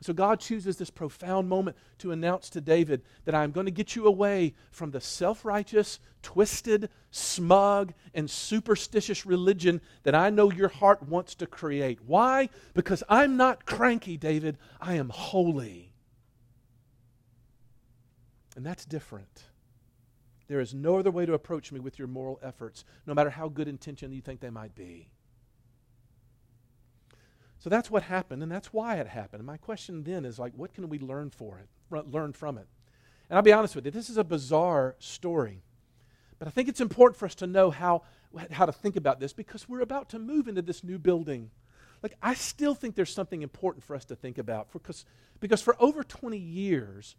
So 0.00 0.12
God 0.12 0.38
chooses 0.38 0.76
this 0.76 0.90
profound 0.90 1.48
moment 1.48 1.76
to 1.98 2.12
announce 2.12 2.50
to 2.50 2.60
David 2.60 3.02
that 3.24 3.34
I'm 3.34 3.52
going 3.52 3.66
to 3.66 3.72
get 3.72 3.96
you 3.96 4.06
away 4.06 4.54
from 4.70 4.90
the 4.90 5.00
self 5.00 5.44
righteous, 5.44 5.98
twisted, 6.22 6.90
smug, 7.10 7.94
and 8.12 8.28
superstitious 8.28 9.24
religion 9.24 9.80
that 10.02 10.14
I 10.14 10.30
know 10.30 10.50
your 10.50 10.68
heart 10.68 11.02
wants 11.02 11.34
to 11.36 11.46
create. 11.46 12.00
Why? 12.04 12.50
Because 12.74 13.02
I'm 13.08 13.36
not 13.36 13.64
cranky, 13.64 14.16
David. 14.16 14.58
I 14.80 14.94
am 14.94 15.08
holy. 15.08 15.94
And 18.56 18.64
that's 18.64 18.84
different. 18.84 19.44
There 20.48 20.60
is 20.60 20.74
no 20.74 20.98
other 20.98 21.10
way 21.10 21.24
to 21.24 21.32
approach 21.32 21.72
me 21.72 21.80
with 21.80 21.98
your 21.98 22.08
moral 22.08 22.38
efforts, 22.42 22.84
no 23.06 23.14
matter 23.14 23.30
how 23.30 23.48
good 23.48 23.68
intention 23.68 24.12
you 24.12 24.20
think 24.20 24.40
they 24.40 24.50
might 24.50 24.74
be. 24.74 25.08
So 27.64 27.70
that's 27.70 27.90
what 27.90 28.02
happened, 28.02 28.42
and 28.42 28.52
that's 28.52 28.74
why 28.74 28.96
it 28.96 29.06
happened. 29.06 29.40
And 29.40 29.46
my 29.46 29.56
question 29.56 30.02
then 30.02 30.26
is 30.26 30.38
like, 30.38 30.52
what 30.54 30.74
can 30.74 30.90
we 30.90 30.98
learn 30.98 31.30
for 31.30 31.58
it, 31.58 32.10
learn 32.10 32.34
from 32.34 32.58
it? 32.58 32.66
And 33.30 33.38
I'll 33.38 33.42
be 33.42 33.54
honest 33.54 33.74
with 33.74 33.86
you, 33.86 33.90
this 33.90 34.10
is 34.10 34.18
a 34.18 34.22
bizarre 34.22 34.96
story. 34.98 35.62
But 36.38 36.46
I 36.46 36.50
think 36.50 36.68
it's 36.68 36.82
important 36.82 37.16
for 37.16 37.24
us 37.24 37.34
to 37.36 37.46
know 37.46 37.70
how, 37.70 38.02
how 38.50 38.66
to 38.66 38.72
think 38.72 38.96
about 38.96 39.18
this 39.18 39.32
because 39.32 39.66
we're 39.66 39.80
about 39.80 40.10
to 40.10 40.18
move 40.18 40.46
into 40.46 40.60
this 40.60 40.84
new 40.84 40.98
building. 40.98 41.50
Like, 42.02 42.12
I 42.22 42.34
still 42.34 42.74
think 42.74 42.96
there's 42.96 43.14
something 43.14 43.40
important 43.40 43.82
for 43.82 43.96
us 43.96 44.04
to 44.04 44.14
think 44.14 44.36
about 44.36 44.70
because, 44.70 45.06
because 45.40 45.62
for 45.62 45.74
over 45.80 46.04
20 46.04 46.36
years, 46.36 47.16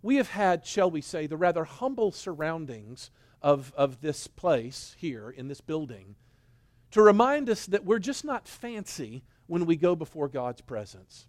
we 0.00 0.14
have 0.14 0.28
had, 0.28 0.64
shall 0.64 0.92
we 0.92 1.00
say, 1.00 1.26
the 1.26 1.36
rather 1.36 1.64
humble 1.64 2.12
surroundings 2.12 3.10
of, 3.42 3.72
of 3.76 4.00
this 4.00 4.28
place 4.28 4.94
here 4.96 5.28
in 5.28 5.48
this 5.48 5.60
building 5.60 6.14
to 6.92 7.02
remind 7.02 7.50
us 7.50 7.66
that 7.66 7.84
we're 7.84 7.98
just 7.98 8.24
not 8.24 8.46
fancy 8.46 9.24
when 9.52 9.66
we 9.66 9.76
go 9.76 9.94
before 9.94 10.28
God's 10.28 10.62
presence. 10.62 11.26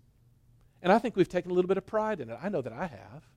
And 0.81 0.93
I 0.93 0.97
think 0.97 1.17
we've 1.17 1.27
taken 1.27 1.51
a 1.51 1.53
little 1.53 1.67
bit 1.67 1.77
of 1.77 1.85
pride 1.85 2.21
in 2.21 2.29
it. 2.29 2.39
I 2.41 2.47
know 2.47 2.61
that 2.61 2.71
I 2.71 2.87
have. 2.87 3.27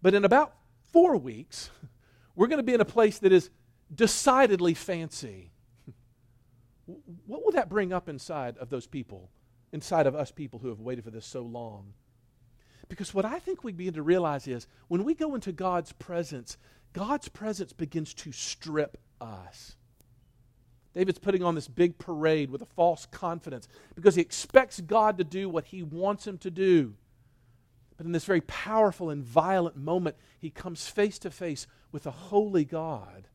But 0.00 0.14
in 0.14 0.24
about 0.24 0.54
four 0.92 1.16
weeks, 1.16 1.70
we're 2.36 2.46
going 2.46 2.60
to 2.60 2.62
be 2.62 2.72
in 2.72 2.80
a 2.80 2.84
place 2.84 3.18
that 3.18 3.32
is 3.32 3.50
decidedly 3.92 4.74
fancy. 4.74 5.50
What 7.26 7.44
will 7.44 7.50
that 7.50 7.68
bring 7.68 7.92
up 7.92 8.08
inside 8.08 8.58
of 8.58 8.70
those 8.70 8.86
people, 8.86 9.32
inside 9.72 10.06
of 10.06 10.14
us 10.14 10.30
people 10.30 10.60
who 10.60 10.68
have 10.68 10.78
waited 10.78 11.02
for 11.02 11.10
this 11.10 11.26
so 11.26 11.42
long? 11.42 11.94
Because 12.88 13.12
what 13.12 13.24
I 13.24 13.40
think 13.40 13.64
we 13.64 13.72
begin 13.72 13.94
to 13.94 14.04
realize 14.04 14.46
is 14.46 14.68
when 14.86 15.02
we 15.02 15.14
go 15.14 15.34
into 15.34 15.50
God's 15.50 15.90
presence, 15.90 16.58
God's 16.92 17.28
presence 17.28 17.72
begins 17.72 18.14
to 18.14 18.30
strip 18.30 18.98
us. 19.20 19.74
David's 20.94 21.18
putting 21.18 21.42
on 21.42 21.54
this 21.54 21.68
big 21.68 21.98
parade 21.98 22.50
with 22.50 22.62
a 22.62 22.66
false 22.66 23.06
confidence 23.06 23.68
because 23.94 24.14
he 24.14 24.22
expects 24.22 24.80
God 24.80 25.18
to 25.18 25.24
do 25.24 25.48
what 25.48 25.66
he 25.66 25.82
wants 25.82 26.26
him 26.26 26.38
to 26.38 26.50
do. 26.50 26.94
But 27.96 28.06
in 28.06 28.12
this 28.12 28.24
very 28.24 28.40
powerful 28.42 29.10
and 29.10 29.22
violent 29.22 29.76
moment, 29.76 30.16
he 30.40 30.50
comes 30.50 30.88
face 30.88 31.18
to 31.20 31.30
face 31.30 31.66
with 31.92 32.06
a 32.06 32.10
holy 32.10 32.64
God. 32.64 33.28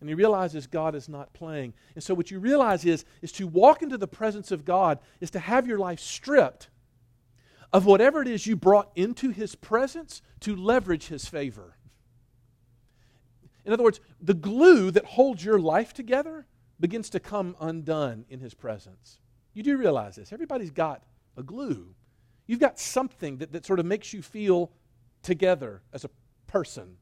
And 0.00 0.08
he 0.08 0.14
realizes 0.14 0.66
God 0.66 0.96
is 0.96 1.08
not 1.08 1.32
playing. 1.32 1.74
And 1.94 2.02
so 2.02 2.14
what 2.14 2.30
you 2.30 2.40
realize 2.40 2.84
is, 2.84 3.04
is 3.22 3.30
to 3.32 3.46
walk 3.46 3.82
into 3.82 3.96
the 3.96 4.08
presence 4.08 4.50
of 4.50 4.64
God 4.64 4.98
is 5.20 5.30
to 5.30 5.38
have 5.38 5.66
your 5.66 5.78
life 5.78 6.00
stripped 6.00 6.68
of 7.72 7.86
whatever 7.86 8.20
it 8.20 8.28
is 8.28 8.46
you 8.46 8.56
brought 8.56 8.90
into 8.96 9.30
his 9.30 9.54
presence 9.54 10.20
to 10.40 10.56
leverage 10.56 11.06
his 11.06 11.26
favor. 11.26 11.76
In 13.64 13.72
other 13.72 13.84
words, 13.84 14.00
the 14.20 14.34
glue 14.34 14.90
that 14.90 15.04
holds 15.04 15.44
your 15.44 15.60
life 15.60 15.92
together 15.92 16.46
begins 16.82 17.08
to 17.10 17.20
come 17.20 17.56
undone 17.60 18.26
in 18.28 18.40
his 18.40 18.52
presence. 18.52 19.18
You 19.54 19.62
do 19.62 19.78
realize 19.78 20.16
this. 20.16 20.32
Everybody's 20.32 20.72
got 20.72 21.02
a 21.36 21.42
glue. 21.42 21.94
You've 22.46 22.60
got 22.60 22.78
something 22.78 23.38
that, 23.38 23.52
that 23.52 23.64
sort 23.64 23.78
of 23.78 23.86
makes 23.86 24.12
you 24.12 24.20
feel 24.20 24.72
together 25.22 25.80
as 25.92 26.04
a 26.04 26.10
person. 26.48 26.96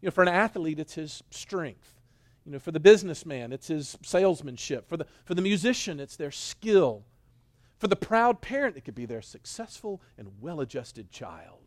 You 0.00 0.06
know, 0.06 0.10
for 0.10 0.22
an 0.22 0.28
athlete, 0.28 0.78
it's 0.78 0.94
his 0.94 1.22
strength. 1.30 2.00
You 2.46 2.52
know, 2.52 2.58
for 2.58 2.72
the 2.72 2.80
businessman, 2.80 3.52
it's 3.52 3.68
his 3.68 3.96
salesmanship. 4.02 4.88
For 4.88 4.96
the, 4.96 5.06
for 5.24 5.34
the 5.34 5.42
musician, 5.42 6.00
it's 6.00 6.16
their 6.16 6.30
skill. 6.30 7.04
For 7.78 7.88
the 7.88 7.96
proud 7.96 8.40
parent, 8.40 8.76
it 8.76 8.84
could 8.84 8.94
be 8.94 9.06
their 9.06 9.22
successful 9.22 10.00
and 10.16 10.28
well 10.40 10.60
adjusted 10.60 11.10
child. 11.10 11.63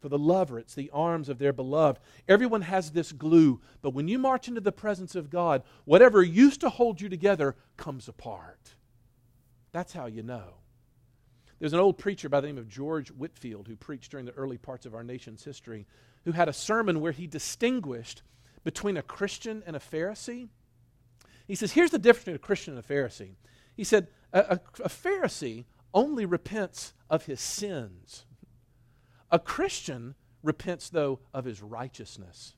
For 0.00 0.08
the 0.08 0.18
lover, 0.18 0.58
it's 0.58 0.74
the 0.74 0.90
arms 0.92 1.28
of 1.28 1.38
their 1.38 1.52
beloved. 1.52 2.00
Everyone 2.28 2.62
has 2.62 2.90
this 2.90 3.12
glue, 3.12 3.60
but 3.80 3.94
when 3.94 4.08
you 4.08 4.18
march 4.18 4.46
into 4.46 4.60
the 4.60 4.72
presence 4.72 5.14
of 5.14 5.30
God, 5.30 5.62
whatever 5.84 6.22
used 6.22 6.60
to 6.60 6.68
hold 6.68 7.00
you 7.00 7.08
together 7.08 7.56
comes 7.76 8.06
apart. 8.06 8.74
That's 9.72 9.92
how 9.92 10.06
you 10.06 10.22
know. 10.22 10.54
There's 11.58 11.72
an 11.72 11.80
old 11.80 11.96
preacher 11.96 12.28
by 12.28 12.40
the 12.40 12.46
name 12.46 12.58
of 12.58 12.68
George 12.68 13.10
Whitefield 13.10 13.66
who 13.66 13.76
preached 13.76 14.10
during 14.10 14.26
the 14.26 14.32
early 14.32 14.58
parts 14.58 14.84
of 14.84 14.94
our 14.94 15.04
nation's 15.04 15.42
history 15.42 15.86
who 16.24 16.32
had 16.32 16.48
a 16.48 16.52
sermon 16.52 17.00
where 17.00 17.12
he 17.12 17.26
distinguished 17.26 18.22
between 18.64 18.96
a 18.96 19.02
Christian 19.02 19.62
and 19.66 19.76
a 19.76 19.80
Pharisee. 19.80 20.48
He 21.46 21.54
says, 21.54 21.72
Here's 21.72 21.92
the 21.92 21.98
difference 21.98 22.24
between 22.24 22.36
a 22.36 22.40
Christian 22.40 22.76
and 22.76 22.84
a 22.84 22.88
Pharisee. 22.88 23.36
He 23.76 23.84
said, 23.84 24.08
A, 24.32 24.40
a, 24.40 24.60
a 24.84 24.88
Pharisee 24.88 25.64
only 25.94 26.26
repents 26.26 26.92
of 27.08 27.24
his 27.24 27.40
sins. 27.40 28.26
A 29.30 29.38
Christian 29.38 30.14
repents, 30.42 30.88
though, 30.88 31.18
of 31.34 31.44
his 31.44 31.62
righteousness. 31.62 32.54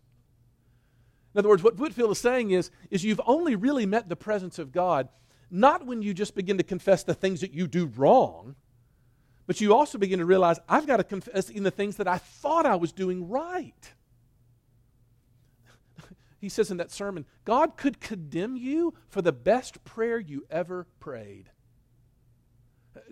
In 1.35 1.39
other 1.39 1.49
words, 1.49 1.63
what 1.63 1.77
Whitefield 1.79 2.11
is 2.11 2.19
saying 2.19 2.51
is, 2.51 2.71
is 2.91 3.05
you've 3.05 3.21
only 3.27 3.55
really 3.55 3.87
met 3.87 4.09
the 4.09 4.17
presence 4.17 4.59
of 4.59 4.73
God 4.73 5.09
not 5.51 5.87
when 5.87 6.03
you 6.03 6.15
just 6.15 6.35
begin 6.35 6.59
to 6.59 6.63
confess 6.63 7.03
the 7.03 7.15
things 7.15 7.41
that 7.41 7.53
you 7.53 7.67
do 7.67 7.87
wrong, 7.87 8.55
but 9.47 9.61
you 9.61 9.75
also 9.75 9.99
begin 9.99 10.19
to 10.19 10.27
realize, 10.27 10.59
I've 10.69 10.87
got 10.87 10.99
to 10.99 11.05
confess 11.05 11.49
in 11.49 11.63
the 11.63 11.71
things 11.71 11.97
that 11.97 12.09
I 12.09 12.19
thought 12.19 12.67
I 12.67 12.77
was 12.77 12.93
doing 12.93 13.29
right. 13.29 13.95
he 16.41 16.49
says 16.49 16.71
in 16.71 16.77
that 16.77 16.91
sermon, 16.91 17.25
God 17.45 17.77
could 17.77 18.01
condemn 18.01 18.57
you 18.57 18.95
for 19.09 19.23
the 19.23 19.33
best 19.33 19.85
prayer 19.85 20.19
you 20.19 20.45
ever 20.51 20.87
prayed. 21.01 21.51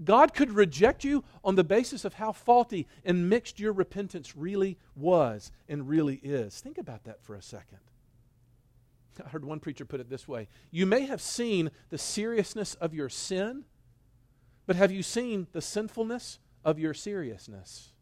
God 0.05 0.35
could 0.35 0.53
reject 0.53 1.05
you 1.05 1.25
on 1.45 1.55
the 1.55 1.65
basis 1.65 2.05
of 2.05 2.15
how 2.15 2.33
faulty 2.33 2.87
and 3.05 3.29
mixed 3.29 3.59
your 3.59 3.73
repentance 3.73 4.37
really 4.37 4.79
was 4.95 5.51
and 5.69 5.89
really 5.89 6.17
is. 6.17 6.61
Think 6.61 6.79
about 6.79 7.05
that 7.05 7.23
for 7.23 7.35
a 7.35 7.43
second. 7.43 7.79
I 9.25 9.29
heard 9.29 9.45
one 9.45 9.61
preacher 9.61 9.85
put 9.85 10.01
it 10.01 10.11
this 10.11 10.29
way 10.29 10.49
You 10.71 10.87
may 10.87 11.07
have 11.07 11.21
seen 11.21 11.71
the 11.91 11.99
seriousness 11.99 12.75
of 12.75 12.95
your 12.95 13.09
sin, 13.09 13.65
but 14.67 14.77
have 14.77 14.93
you 14.93 15.03
seen 15.03 15.47
the 15.53 15.63
sinfulness 15.63 16.39
of 16.65 16.79
your 16.79 16.95
seriousness? 16.95 17.93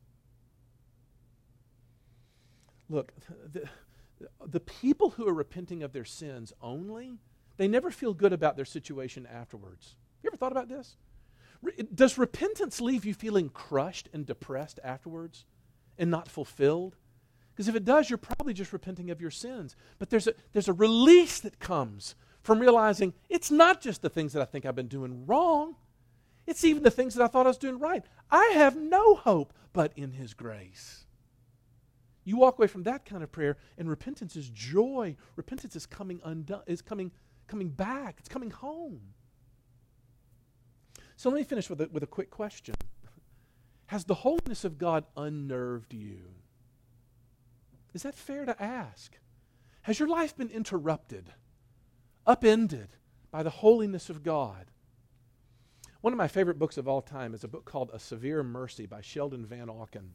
Look, 2.89 3.13
the, 3.53 3.69
the 4.45 4.61
people 4.61 5.11
who 5.11 5.27
are 5.29 5.35
repenting 5.35 5.83
of 5.83 5.93
their 5.93 6.05
sins 6.05 6.53
only, 6.61 7.19
they 7.57 7.69
never 7.69 7.91
feel 7.91 8.15
good 8.15 8.33
about 8.33 8.57
their 8.57 8.65
situation 8.65 9.27
afterwards. 9.27 9.97
You 10.23 10.29
ever 10.29 10.37
thought 10.37 10.53
about 10.53 10.69
this? 10.69 10.97
Does 11.95 12.19
repentance 12.19 12.81
leave 12.81 13.05
you 13.05 13.15
feeling 13.15 13.49
crushed 13.49 14.09
and 14.13 14.27
depressed 14.27 14.81
afterwards 14.85 15.45
and 15.99 16.11
not 16.11 16.29
fulfilled? 16.29 16.97
Because 17.55 17.69
if 17.69 17.77
it 17.77 17.85
does, 17.85 18.11
you're 18.11 18.19
probably 18.19 18.53
just 18.53 18.73
repenting 18.73 19.11
of 19.11 19.21
your 19.21 19.31
sins. 19.31 19.77
But 19.99 20.11
there's 20.11 20.27
a, 20.27 20.35
there's 20.53 20.69
a 20.69 20.73
release 20.73 21.41
that 21.41 21.61
comes 21.61 22.17
from 22.43 22.59
realizing 22.59 23.15
it's 23.29 23.51
not 23.51 23.81
just 23.81 24.03
the 24.03 24.11
things 24.11 24.33
that 24.33 24.43
I 24.43 24.45
think 24.45 24.67
I've 24.67 24.75
been 24.75 24.89
doing 24.89 25.25
wrong, 25.27 25.77
it's 26.47 26.65
even 26.65 26.83
the 26.83 26.91
things 26.91 27.15
that 27.15 27.25
I 27.25 27.29
thought 27.29 27.47
I 27.47 27.51
was 27.51 27.59
doing 27.59 27.79
right. 27.79 28.05
I 28.31 28.53
have 28.55 28.77
no 28.77 29.15
hope 29.15 29.55
but 29.73 29.93
in 29.97 30.13
His 30.13 30.35
grace. 30.35 31.07
You 32.25 32.37
walk 32.39 32.59
away 32.59 32.67
from 32.67 32.85
that 32.85 33.05
kind 33.05 33.23
of 33.23 33.31
prayer, 33.31 33.57
and 33.79 33.89
repentance 33.89 34.35
is 34.35 34.49
joy. 34.51 35.17
Repentance 35.37 35.77
is 35.77 35.87
coming 35.87 36.21
undone, 36.25 36.63
is 36.67 36.83
coming, 36.83 37.13
coming 37.47 37.69
back, 37.69 38.17
it's 38.19 38.29
coming 38.29 38.51
home. 38.51 39.01
So 41.17 41.31
let 41.31 41.37
me 41.37 41.45
finish 41.45 41.71
with 41.71 41.81
a, 41.81 41.89
with 41.91 42.03
a 42.03 42.09
quick 42.09 42.31
question. 42.31 42.75
Has 43.87 44.05
the 44.05 44.15
holiness 44.15 44.65
of 44.65 44.79
God 44.79 45.05
unnerved 45.17 45.95
you? 45.95 46.21
Is 47.93 48.03
that 48.03 48.15
fair 48.15 48.45
to 48.45 48.63
ask? 48.63 49.19
Has 49.83 49.99
your 49.99 50.09
life 50.09 50.37
been 50.37 50.51
interrupted, 50.51 51.33
upended 52.27 52.89
by 53.31 53.43
the 53.43 53.51
holiness 53.51 54.11
of 54.11 54.23
God? 54.23 54.71
One 56.01 56.13
of 56.13 56.19
my 56.19 56.29
favorite 56.29 56.59
books 56.59 56.77
of 56.77 56.89
all 56.89 57.03
time 57.03 57.35
is 57.35 57.45
a 57.45 57.49
book 57.49 57.65
called 57.65 57.91
A 57.93 57.99
Severe 57.99 58.43
Mercy 58.43 58.87
by 58.87 59.01
Sheldon 59.01 59.47
Vanauken. 59.47 60.11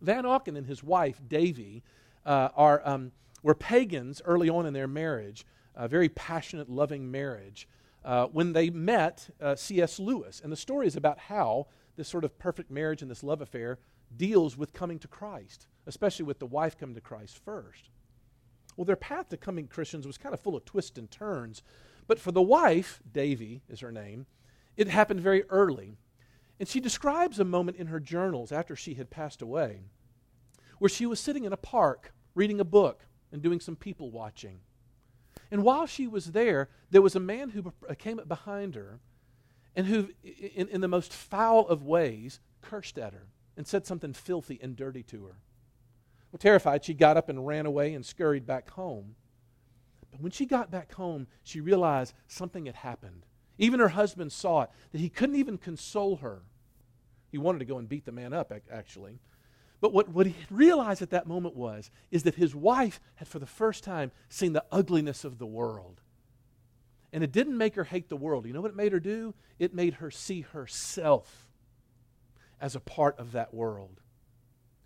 Van 0.00 0.24
Auken 0.24 0.56
and 0.58 0.66
his 0.66 0.82
wife, 0.82 1.20
Davy, 1.26 1.82
uh, 2.24 2.50
are, 2.54 2.82
um, 2.84 3.12
were 3.42 3.54
pagans 3.54 4.20
early 4.24 4.50
on 4.50 4.66
in 4.66 4.74
their 4.74 4.88
marriage, 4.88 5.46
a 5.74 5.88
very 5.88 6.08
passionate, 6.08 6.68
loving 6.68 7.10
marriage. 7.10 7.68
Uh, 8.06 8.26
when 8.28 8.52
they 8.52 8.70
met 8.70 9.28
uh, 9.40 9.56
C.S. 9.56 9.98
Lewis, 9.98 10.40
and 10.42 10.52
the 10.52 10.56
story 10.56 10.86
is 10.86 10.96
about 10.96 11.18
how 11.18 11.66
this 11.96 12.08
sort 12.08 12.24
of 12.24 12.38
perfect 12.38 12.70
marriage 12.70 13.02
and 13.02 13.10
this 13.10 13.24
love 13.24 13.42
affair 13.42 13.80
deals 14.16 14.56
with 14.56 14.72
coming 14.72 15.00
to 15.00 15.08
Christ, 15.08 15.66
especially 15.86 16.24
with 16.24 16.38
the 16.38 16.46
wife 16.46 16.78
coming 16.78 16.94
to 16.94 17.00
Christ 17.00 17.36
first. 17.44 17.90
Well, 18.76 18.84
their 18.84 18.94
path 18.94 19.30
to 19.30 19.36
coming 19.36 19.66
Christians 19.66 20.06
was 20.06 20.18
kind 20.18 20.32
of 20.32 20.40
full 20.40 20.54
of 20.54 20.64
twists 20.64 20.98
and 20.98 21.10
turns. 21.10 21.62
But 22.06 22.20
for 22.20 22.30
the 22.30 22.42
wife, 22.42 23.00
Davy 23.12 23.62
is 23.68 23.80
her 23.80 23.90
name, 23.90 24.26
it 24.76 24.88
happened 24.88 25.20
very 25.20 25.42
early. 25.50 25.96
And 26.60 26.68
she 26.68 26.80
describes 26.80 27.38
a 27.38 27.44
moment 27.44 27.76
in 27.76 27.88
her 27.88 28.00
journals 28.00 28.52
after 28.52 28.76
she 28.76 28.94
had 28.94 29.10
passed 29.10 29.42
away 29.42 29.80
where 30.78 30.88
she 30.88 31.06
was 31.06 31.20
sitting 31.20 31.44
in 31.44 31.52
a 31.52 31.58
park 31.58 32.12
reading 32.34 32.60
a 32.60 32.64
book 32.64 33.06
and 33.32 33.42
doing 33.42 33.60
some 33.60 33.76
people 33.76 34.10
watching. 34.10 34.60
And 35.50 35.62
while 35.62 35.86
she 35.86 36.06
was 36.06 36.32
there, 36.32 36.68
there 36.90 37.02
was 37.02 37.14
a 37.14 37.20
man 37.20 37.50
who 37.50 37.72
came 37.98 38.18
up 38.18 38.28
behind 38.28 38.74
her 38.74 39.00
and 39.74 39.86
who, 39.86 40.08
in, 40.24 40.68
in 40.68 40.80
the 40.80 40.88
most 40.88 41.12
foul 41.12 41.66
of 41.68 41.82
ways, 41.84 42.40
cursed 42.62 42.98
at 42.98 43.12
her 43.12 43.26
and 43.56 43.66
said 43.66 43.86
something 43.86 44.12
filthy 44.12 44.58
and 44.62 44.76
dirty 44.76 45.02
to 45.04 45.24
her. 45.24 45.36
Well, 46.32 46.38
terrified, 46.38 46.84
she 46.84 46.94
got 46.94 47.16
up 47.16 47.28
and 47.28 47.46
ran 47.46 47.66
away 47.66 47.94
and 47.94 48.04
scurried 48.04 48.46
back 48.46 48.70
home. 48.70 49.14
But 50.10 50.20
when 50.20 50.32
she 50.32 50.46
got 50.46 50.70
back 50.70 50.92
home, 50.94 51.26
she 51.42 51.60
realized 51.60 52.14
something 52.26 52.66
had 52.66 52.76
happened. 52.76 53.26
Even 53.58 53.80
her 53.80 53.88
husband 53.88 54.32
saw 54.32 54.62
it, 54.62 54.70
that 54.92 55.00
he 55.00 55.08
couldn't 55.08 55.36
even 55.36 55.58
console 55.58 56.16
her. 56.16 56.42
He 57.30 57.38
wanted 57.38 57.60
to 57.60 57.64
go 57.64 57.78
and 57.78 57.88
beat 57.88 58.04
the 58.04 58.12
man 58.12 58.32
up, 58.32 58.52
actually. 58.70 59.18
But 59.80 59.92
what, 59.92 60.08
what 60.08 60.26
he 60.26 60.34
realized 60.50 61.02
at 61.02 61.10
that 61.10 61.26
moment 61.26 61.54
was, 61.54 61.90
is 62.10 62.22
that 62.22 62.36
his 62.36 62.54
wife 62.54 63.00
had 63.16 63.28
for 63.28 63.38
the 63.38 63.46
first 63.46 63.84
time 63.84 64.10
seen 64.28 64.52
the 64.52 64.64
ugliness 64.72 65.24
of 65.24 65.38
the 65.38 65.46
world. 65.46 66.00
And 67.12 67.22
it 67.22 67.32
didn't 67.32 67.58
make 67.58 67.74
her 67.76 67.84
hate 67.84 68.08
the 68.08 68.16
world. 68.16 68.46
You 68.46 68.52
know 68.52 68.60
what 68.60 68.70
it 68.70 68.76
made 68.76 68.92
her 68.92 69.00
do? 69.00 69.34
It 69.58 69.74
made 69.74 69.94
her 69.94 70.10
see 70.10 70.40
herself 70.42 71.46
as 72.60 72.74
a 72.74 72.80
part 72.80 73.18
of 73.18 73.32
that 73.32 73.52
world. 73.52 74.00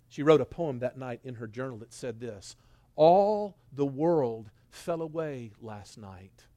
She 0.09 0.23
wrote 0.23 0.41
a 0.41 0.45
poem 0.45 0.79
that 0.79 0.97
night 0.97 1.21
in 1.23 1.35
her 1.35 1.47
journal 1.47 1.77
that 1.77 1.93
said 1.93 2.19
this 2.19 2.55
All 2.95 3.55
the 3.71 3.85
world 3.85 4.49
fell 4.69 5.01
away 5.01 5.51
last 5.61 5.97
night, 5.97 6.47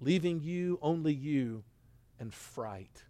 leaving 0.00 0.40
you, 0.40 0.78
only 0.80 1.12
you, 1.12 1.64
and 2.18 2.32
fright. 2.32 3.04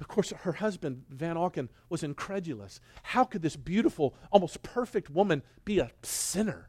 Of 0.00 0.08
course, 0.08 0.30
her 0.30 0.52
husband, 0.52 1.04
Vanauken, 1.12 1.68
was 1.88 2.02
incredulous. 2.02 2.80
How 3.02 3.24
could 3.24 3.42
this 3.42 3.56
beautiful, 3.56 4.14
almost 4.30 4.62
perfect 4.62 5.10
woman 5.10 5.42
be 5.64 5.80
a 5.80 5.90
sinner? 6.02 6.68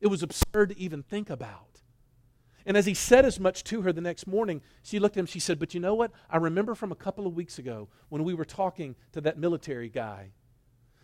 It 0.00 0.06
was 0.06 0.22
absurd 0.22 0.68
to 0.68 0.78
even 0.78 1.02
think 1.02 1.30
about. 1.30 1.80
And 2.66 2.76
as 2.76 2.86
he 2.86 2.94
said 2.94 3.24
as 3.24 3.38
much 3.38 3.64
to 3.64 3.82
her 3.82 3.92
the 3.92 4.00
next 4.00 4.26
morning, 4.26 4.62
she 4.82 4.98
looked 4.98 5.16
at 5.16 5.20
him. 5.20 5.26
She 5.26 5.40
said, 5.40 5.58
But 5.58 5.74
you 5.74 5.80
know 5.80 5.94
what? 5.94 6.12
I 6.30 6.38
remember 6.38 6.74
from 6.74 6.92
a 6.92 6.96
couple 6.96 7.26
of 7.26 7.34
weeks 7.34 7.58
ago 7.58 7.88
when 8.08 8.24
we 8.24 8.34
were 8.34 8.44
talking 8.44 8.96
to 9.12 9.20
that 9.22 9.38
military 9.38 9.88
guy 9.88 10.30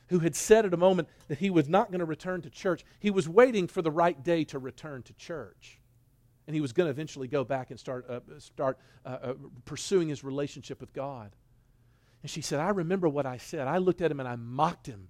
who 0.08 0.20
had 0.20 0.34
said 0.34 0.64
at 0.64 0.74
a 0.74 0.78
moment 0.78 1.08
that 1.28 1.38
he 1.38 1.50
was 1.50 1.68
not 1.68 1.90
going 1.90 2.00
to 2.00 2.04
return 2.04 2.42
to 2.42 2.50
church. 2.50 2.84
He 2.98 3.10
was 3.10 3.28
waiting 3.28 3.68
for 3.68 3.80
the 3.80 3.90
right 3.90 4.22
day 4.22 4.44
to 4.44 4.58
return 4.58 5.02
to 5.04 5.12
church. 5.14 5.80
And 6.46 6.54
he 6.54 6.60
was 6.60 6.72
going 6.72 6.86
to 6.86 6.90
eventually 6.90 7.28
go 7.28 7.44
back 7.44 7.70
and 7.70 7.78
start, 7.78 8.08
uh, 8.08 8.20
start 8.38 8.78
uh, 9.04 9.18
uh, 9.22 9.34
pursuing 9.66 10.08
his 10.08 10.24
relationship 10.24 10.80
with 10.80 10.92
God. 10.92 11.36
And 12.22 12.30
she 12.30 12.40
said, 12.40 12.60
I 12.60 12.70
remember 12.70 13.08
what 13.08 13.26
I 13.26 13.38
said. 13.38 13.66
I 13.66 13.78
looked 13.78 14.02
at 14.02 14.10
him 14.10 14.20
and 14.20 14.28
I 14.28 14.36
mocked 14.36 14.86
him. 14.86 15.08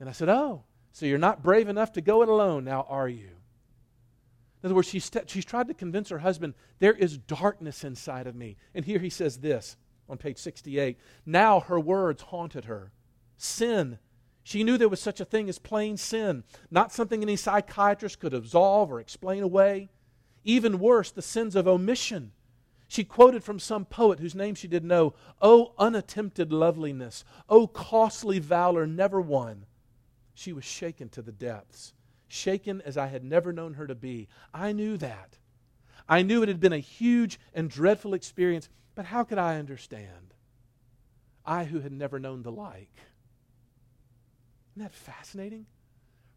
And 0.00 0.08
I 0.08 0.12
said, 0.12 0.28
Oh, 0.28 0.64
so 0.92 1.06
you're 1.06 1.18
not 1.18 1.42
brave 1.42 1.68
enough 1.68 1.92
to 1.92 2.00
go 2.00 2.22
it 2.22 2.28
alone 2.28 2.64
now, 2.64 2.86
are 2.88 3.08
you? 3.08 3.30
In 4.62 4.68
other 4.68 4.74
words, 4.76 4.88
she's, 4.88 5.04
st- 5.04 5.28
she's 5.28 5.44
tried 5.44 5.68
to 5.68 5.74
convince 5.74 6.08
her 6.08 6.18
husband, 6.18 6.54
there 6.78 6.94
is 6.94 7.18
darkness 7.18 7.84
inside 7.84 8.26
of 8.26 8.34
me. 8.34 8.56
And 8.74 8.84
here 8.84 8.98
he 8.98 9.10
says 9.10 9.38
this 9.38 9.76
on 10.08 10.16
page 10.18 10.38
68. 10.38 10.98
Now 11.26 11.60
her 11.60 11.80
words 11.80 12.22
haunted 12.22 12.64
her. 12.66 12.92
Sin. 13.36 13.98
She 14.42 14.62
knew 14.62 14.78
there 14.78 14.88
was 14.88 15.00
such 15.00 15.20
a 15.20 15.24
thing 15.24 15.48
as 15.48 15.58
plain 15.58 15.96
sin, 15.96 16.44
not 16.70 16.92
something 16.92 17.22
any 17.22 17.36
psychiatrist 17.36 18.20
could 18.20 18.34
absolve 18.34 18.92
or 18.92 19.00
explain 19.00 19.42
away. 19.42 19.88
Even 20.44 20.78
worse, 20.78 21.10
the 21.10 21.22
sins 21.22 21.56
of 21.56 21.66
omission. 21.66 22.32
She 22.94 23.02
quoted 23.02 23.42
from 23.42 23.58
some 23.58 23.86
poet 23.86 24.20
whose 24.20 24.36
name 24.36 24.54
she 24.54 24.68
didn't 24.68 24.86
know 24.86 25.14
Oh, 25.42 25.72
unattempted 25.78 26.52
loveliness, 26.52 27.24
oh, 27.48 27.66
costly 27.66 28.38
valor 28.38 28.86
never 28.86 29.20
won. 29.20 29.66
She 30.32 30.52
was 30.52 30.64
shaken 30.64 31.08
to 31.08 31.20
the 31.20 31.32
depths 31.32 31.92
shaken 32.28 32.80
as 32.82 32.96
I 32.96 33.08
had 33.08 33.24
never 33.24 33.52
known 33.52 33.74
her 33.74 33.88
to 33.88 33.96
be. 33.96 34.28
I 34.52 34.70
knew 34.70 34.96
that. 34.98 35.38
I 36.08 36.22
knew 36.22 36.44
it 36.44 36.48
had 36.48 36.60
been 36.60 36.72
a 36.72 36.78
huge 36.78 37.40
and 37.52 37.68
dreadful 37.68 38.14
experience, 38.14 38.68
but 38.94 39.06
how 39.06 39.24
could 39.24 39.38
I 39.38 39.58
understand? 39.58 40.32
I 41.44 41.64
who 41.64 41.80
had 41.80 41.90
never 41.90 42.20
known 42.20 42.44
the 42.44 42.52
like. 42.52 42.94
Isn't 44.76 44.84
that 44.84 44.94
fascinating? 44.94 45.66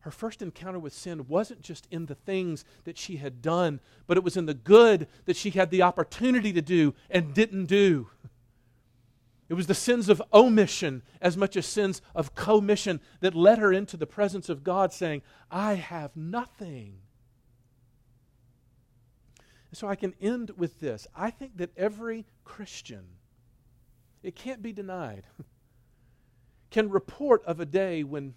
Her 0.01 0.11
first 0.11 0.41
encounter 0.41 0.79
with 0.79 0.93
sin 0.93 1.27
wasn't 1.27 1.61
just 1.61 1.87
in 1.91 2.05
the 2.05 2.15
things 2.15 2.63
that 2.85 2.97
she 2.97 3.17
had 3.17 3.41
done, 3.41 3.79
but 4.05 4.17
it 4.17 4.23
was 4.23 4.37
in 4.37 4.45
the 4.45 4.53
good 4.53 5.07
that 5.25 5.35
she 5.35 5.49
had 5.49 5.69
the 5.69 5.81
opportunity 5.81 6.53
to 6.53 6.61
do 6.61 6.93
and 7.09 7.33
didn't 7.33 7.65
do. 7.65 8.09
It 9.49 9.53
was 9.53 9.67
the 9.67 9.73
sins 9.73 10.09
of 10.09 10.21
omission 10.33 11.03
as 11.21 11.37
much 11.37 11.55
as 11.55 11.65
sins 11.65 12.01
of 12.13 12.35
commission 12.35 12.99
that 13.21 13.33
led 13.33 13.59
her 13.59 13.71
into 13.71 13.95
the 13.95 14.05
presence 14.05 14.49
of 14.49 14.63
God 14.63 14.91
saying, 14.91 15.21
I 15.49 15.75
have 15.75 16.15
nothing. 16.15 16.99
So 19.71 19.87
I 19.87 19.95
can 19.95 20.13
end 20.19 20.51
with 20.57 20.79
this. 20.79 21.07
I 21.15 21.29
think 21.29 21.57
that 21.57 21.71
every 21.77 22.25
Christian, 22.43 23.05
it 24.23 24.35
can't 24.35 24.61
be 24.61 24.73
denied, 24.73 25.23
can 26.71 26.89
report 26.89 27.43
of 27.45 27.59
a 27.59 27.65
day 27.65 28.03
when, 28.03 28.33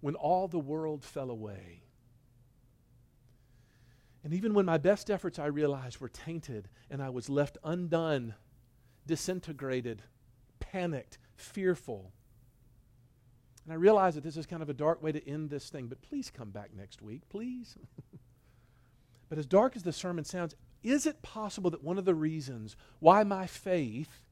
when 0.00 0.14
all 0.14 0.48
the 0.48 0.58
world 0.58 1.04
fell 1.04 1.30
away. 1.30 1.82
And 4.24 4.34
even 4.34 4.54
when 4.54 4.66
my 4.66 4.78
best 4.78 5.10
efforts, 5.10 5.38
I 5.38 5.46
realized, 5.46 6.00
were 6.00 6.08
tainted 6.08 6.68
and 6.90 7.00
I 7.00 7.10
was 7.10 7.28
left 7.28 7.58
undone, 7.62 8.34
disintegrated, 9.06 10.02
panicked, 10.58 11.18
fearful. 11.36 12.12
And 13.64 13.72
I 13.72 13.76
realize 13.76 14.14
that 14.14 14.24
this 14.24 14.36
is 14.36 14.46
kind 14.46 14.62
of 14.62 14.68
a 14.68 14.74
dark 14.74 15.02
way 15.02 15.12
to 15.12 15.28
end 15.28 15.50
this 15.50 15.70
thing, 15.70 15.86
but 15.86 16.02
please 16.02 16.30
come 16.30 16.50
back 16.50 16.70
next 16.74 17.02
week, 17.02 17.28
please. 17.28 17.76
but 19.28 19.38
as 19.38 19.46
dark 19.46 19.76
as 19.76 19.82
the 19.82 19.92
sermon 19.92 20.24
sounds, 20.24 20.54
is 20.82 21.06
it 21.06 21.22
possible 21.22 21.70
that 21.70 21.84
one 21.84 21.98
of 21.98 22.04
the 22.04 22.14
reasons 22.14 22.76
why 22.98 23.24
my 23.24 23.46
faith 23.46 24.22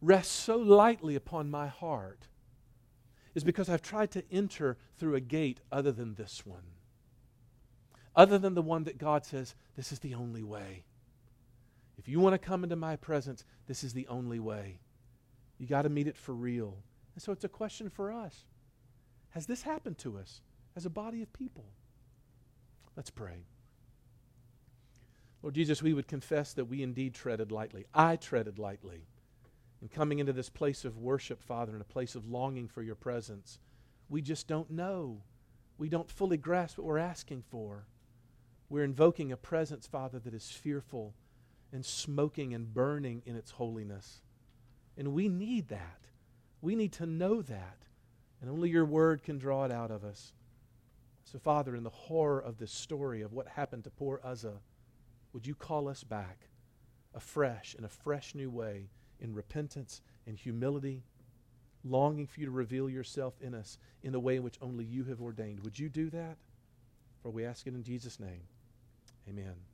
rests 0.00 0.32
so 0.32 0.56
lightly 0.56 1.14
upon 1.14 1.50
my 1.50 1.66
heart 1.66 2.28
is 3.38 3.44
because 3.44 3.68
I've 3.68 3.82
tried 3.82 4.10
to 4.10 4.24
enter 4.32 4.76
through 4.96 5.14
a 5.14 5.20
gate 5.20 5.60
other 5.70 5.92
than 5.92 6.16
this 6.16 6.44
one. 6.44 6.74
Other 8.16 8.36
than 8.36 8.54
the 8.54 8.62
one 8.62 8.82
that 8.82 8.98
God 8.98 9.24
says, 9.24 9.54
this 9.76 9.92
is 9.92 10.00
the 10.00 10.16
only 10.16 10.42
way. 10.42 10.82
If 11.98 12.08
you 12.08 12.18
want 12.18 12.34
to 12.34 12.38
come 12.38 12.64
into 12.64 12.74
my 12.74 12.96
presence, 12.96 13.44
this 13.68 13.84
is 13.84 13.92
the 13.92 14.08
only 14.08 14.40
way. 14.40 14.80
You 15.56 15.68
got 15.68 15.82
to 15.82 15.88
meet 15.88 16.08
it 16.08 16.16
for 16.16 16.34
real. 16.34 16.78
And 17.14 17.22
so 17.22 17.30
it's 17.30 17.44
a 17.44 17.48
question 17.48 17.88
for 17.88 18.10
us. 18.10 18.44
Has 19.30 19.46
this 19.46 19.62
happened 19.62 19.98
to 19.98 20.18
us 20.18 20.40
as 20.74 20.84
a 20.84 20.90
body 20.90 21.22
of 21.22 21.32
people? 21.32 21.66
Let's 22.96 23.10
pray. 23.10 23.44
Lord 25.42 25.54
Jesus, 25.54 25.80
we 25.80 25.94
would 25.94 26.08
confess 26.08 26.54
that 26.54 26.64
we 26.64 26.82
indeed 26.82 27.14
treaded 27.14 27.52
lightly. 27.52 27.86
I 27.94 28.16
treaded 28.16 28.58
lightly 28.58 29.06
in 29.80 29.88
coming 29.88 30.18
into 30.18 30.32
this 30.32 30.50
place 30.50 30.84
of 30.84 30.98
worship, 30.98 31.42
Father, 31.42 31.74
in 31.74 31.80
a 31.80 31.84
place 31.84 32.14
of 32.14 32.26
longing 32.26 32.68
for 32.68 32.82
your 32.82 32.94
presence. 32.94 33.58
We 34.08 34.22
just 34.22 34.48
don't 34.48 34.70
know. 34.70 35.22
We 35.76 35.88
don't 35.88 36.10
fully 36.10 36.36
grasp 36.36 36.78
what 36.78 36.86
we're 36.86 36.98
asking 36.98 37.44
for. 37.48 37.86
We're 38.68 38.84
invoking 38.84 39.32
a 39.32 39.36
presence, 39.36 39.86
Father, 39.86 40.18
that 40.18 40.34
is 40.34 40.50
fearful 40.50 41.14
and 41.72 41.84
smoking 41.84 42.54
and 42.54 42.72
burning 42.74 43.22
in 43.24 43.36
its 43.36 43.52
holiness. 43.52 44.20
And 44.96 45.12
we 45.12 45.28
need 45.28 45.68
that. 45.68 46.00
We 46.60 46.74
need 46.74 46.92
to 46.94 47.06
know 47.06 47.40
that. 47.42 47.78
And 48.40 48.50
only 48.50 48.70
your 48.70 48.84
word 48.84 49.22
can 49.22 49.38
draw 49.38 49.64
it 49.64 49.72
out 49.72 49.90
of 49.90 50.04
us. 50.04 50.32
So, 51.24 51.38
Father, 51.38 51.76
in 51.76 51.82
the 51.82 51.90
horror 51.90 52.40
of 52.40 52.58
this 52.58 52.72
story 52.72 53.22
of 53.22 53.32
what 53.32 53.48
happened 53.48 53.84
to 53.84 53.90
poor 53.90 54.20
Uzzah, 54.24 54.60
would 55.32 55.46
you 55.46 55.54
call 55.54 55.88
us 55.88 56.02
back 56.02 56.48
afresh 57.14 57.74
in 57.78 57.84
a 57.84 57.88
fresh 57.88 58.34
new 58.34 58.50
way 58.50 58.88
in 59.20 59.34
repentance 59.34 60.00
and 60.26 60.36
humility, 60.36 61.02
longing 61.84 62.26
for 62.26 62.40
you 62.40 62.46
to 62.46 62.52
reveal 62.52 62.88
yourself 62.88 63.34
in 63.40 63.54
us 63.54 63.78
in 64.02 64.12
the 64.12 64.20
way 64.20 64.36
in 64.36 64.42
which 64.42 64.58
only 64.60 64.84
you 64.84 65.04
have 65.04 65.20
ordained? 65.20 65.60
Would 65.60 65.78
you 65.78 65.88
do 65.88 66.10
that? 66.10 66.36
For 67.22 67.30
we 67.30 67.44
ask 67.44 67.66
it 67.66 67.74
in 67.74 67.82
Jesus' 67.82 68.20
name. 68.20 68.42
Amen. 69.28 69.54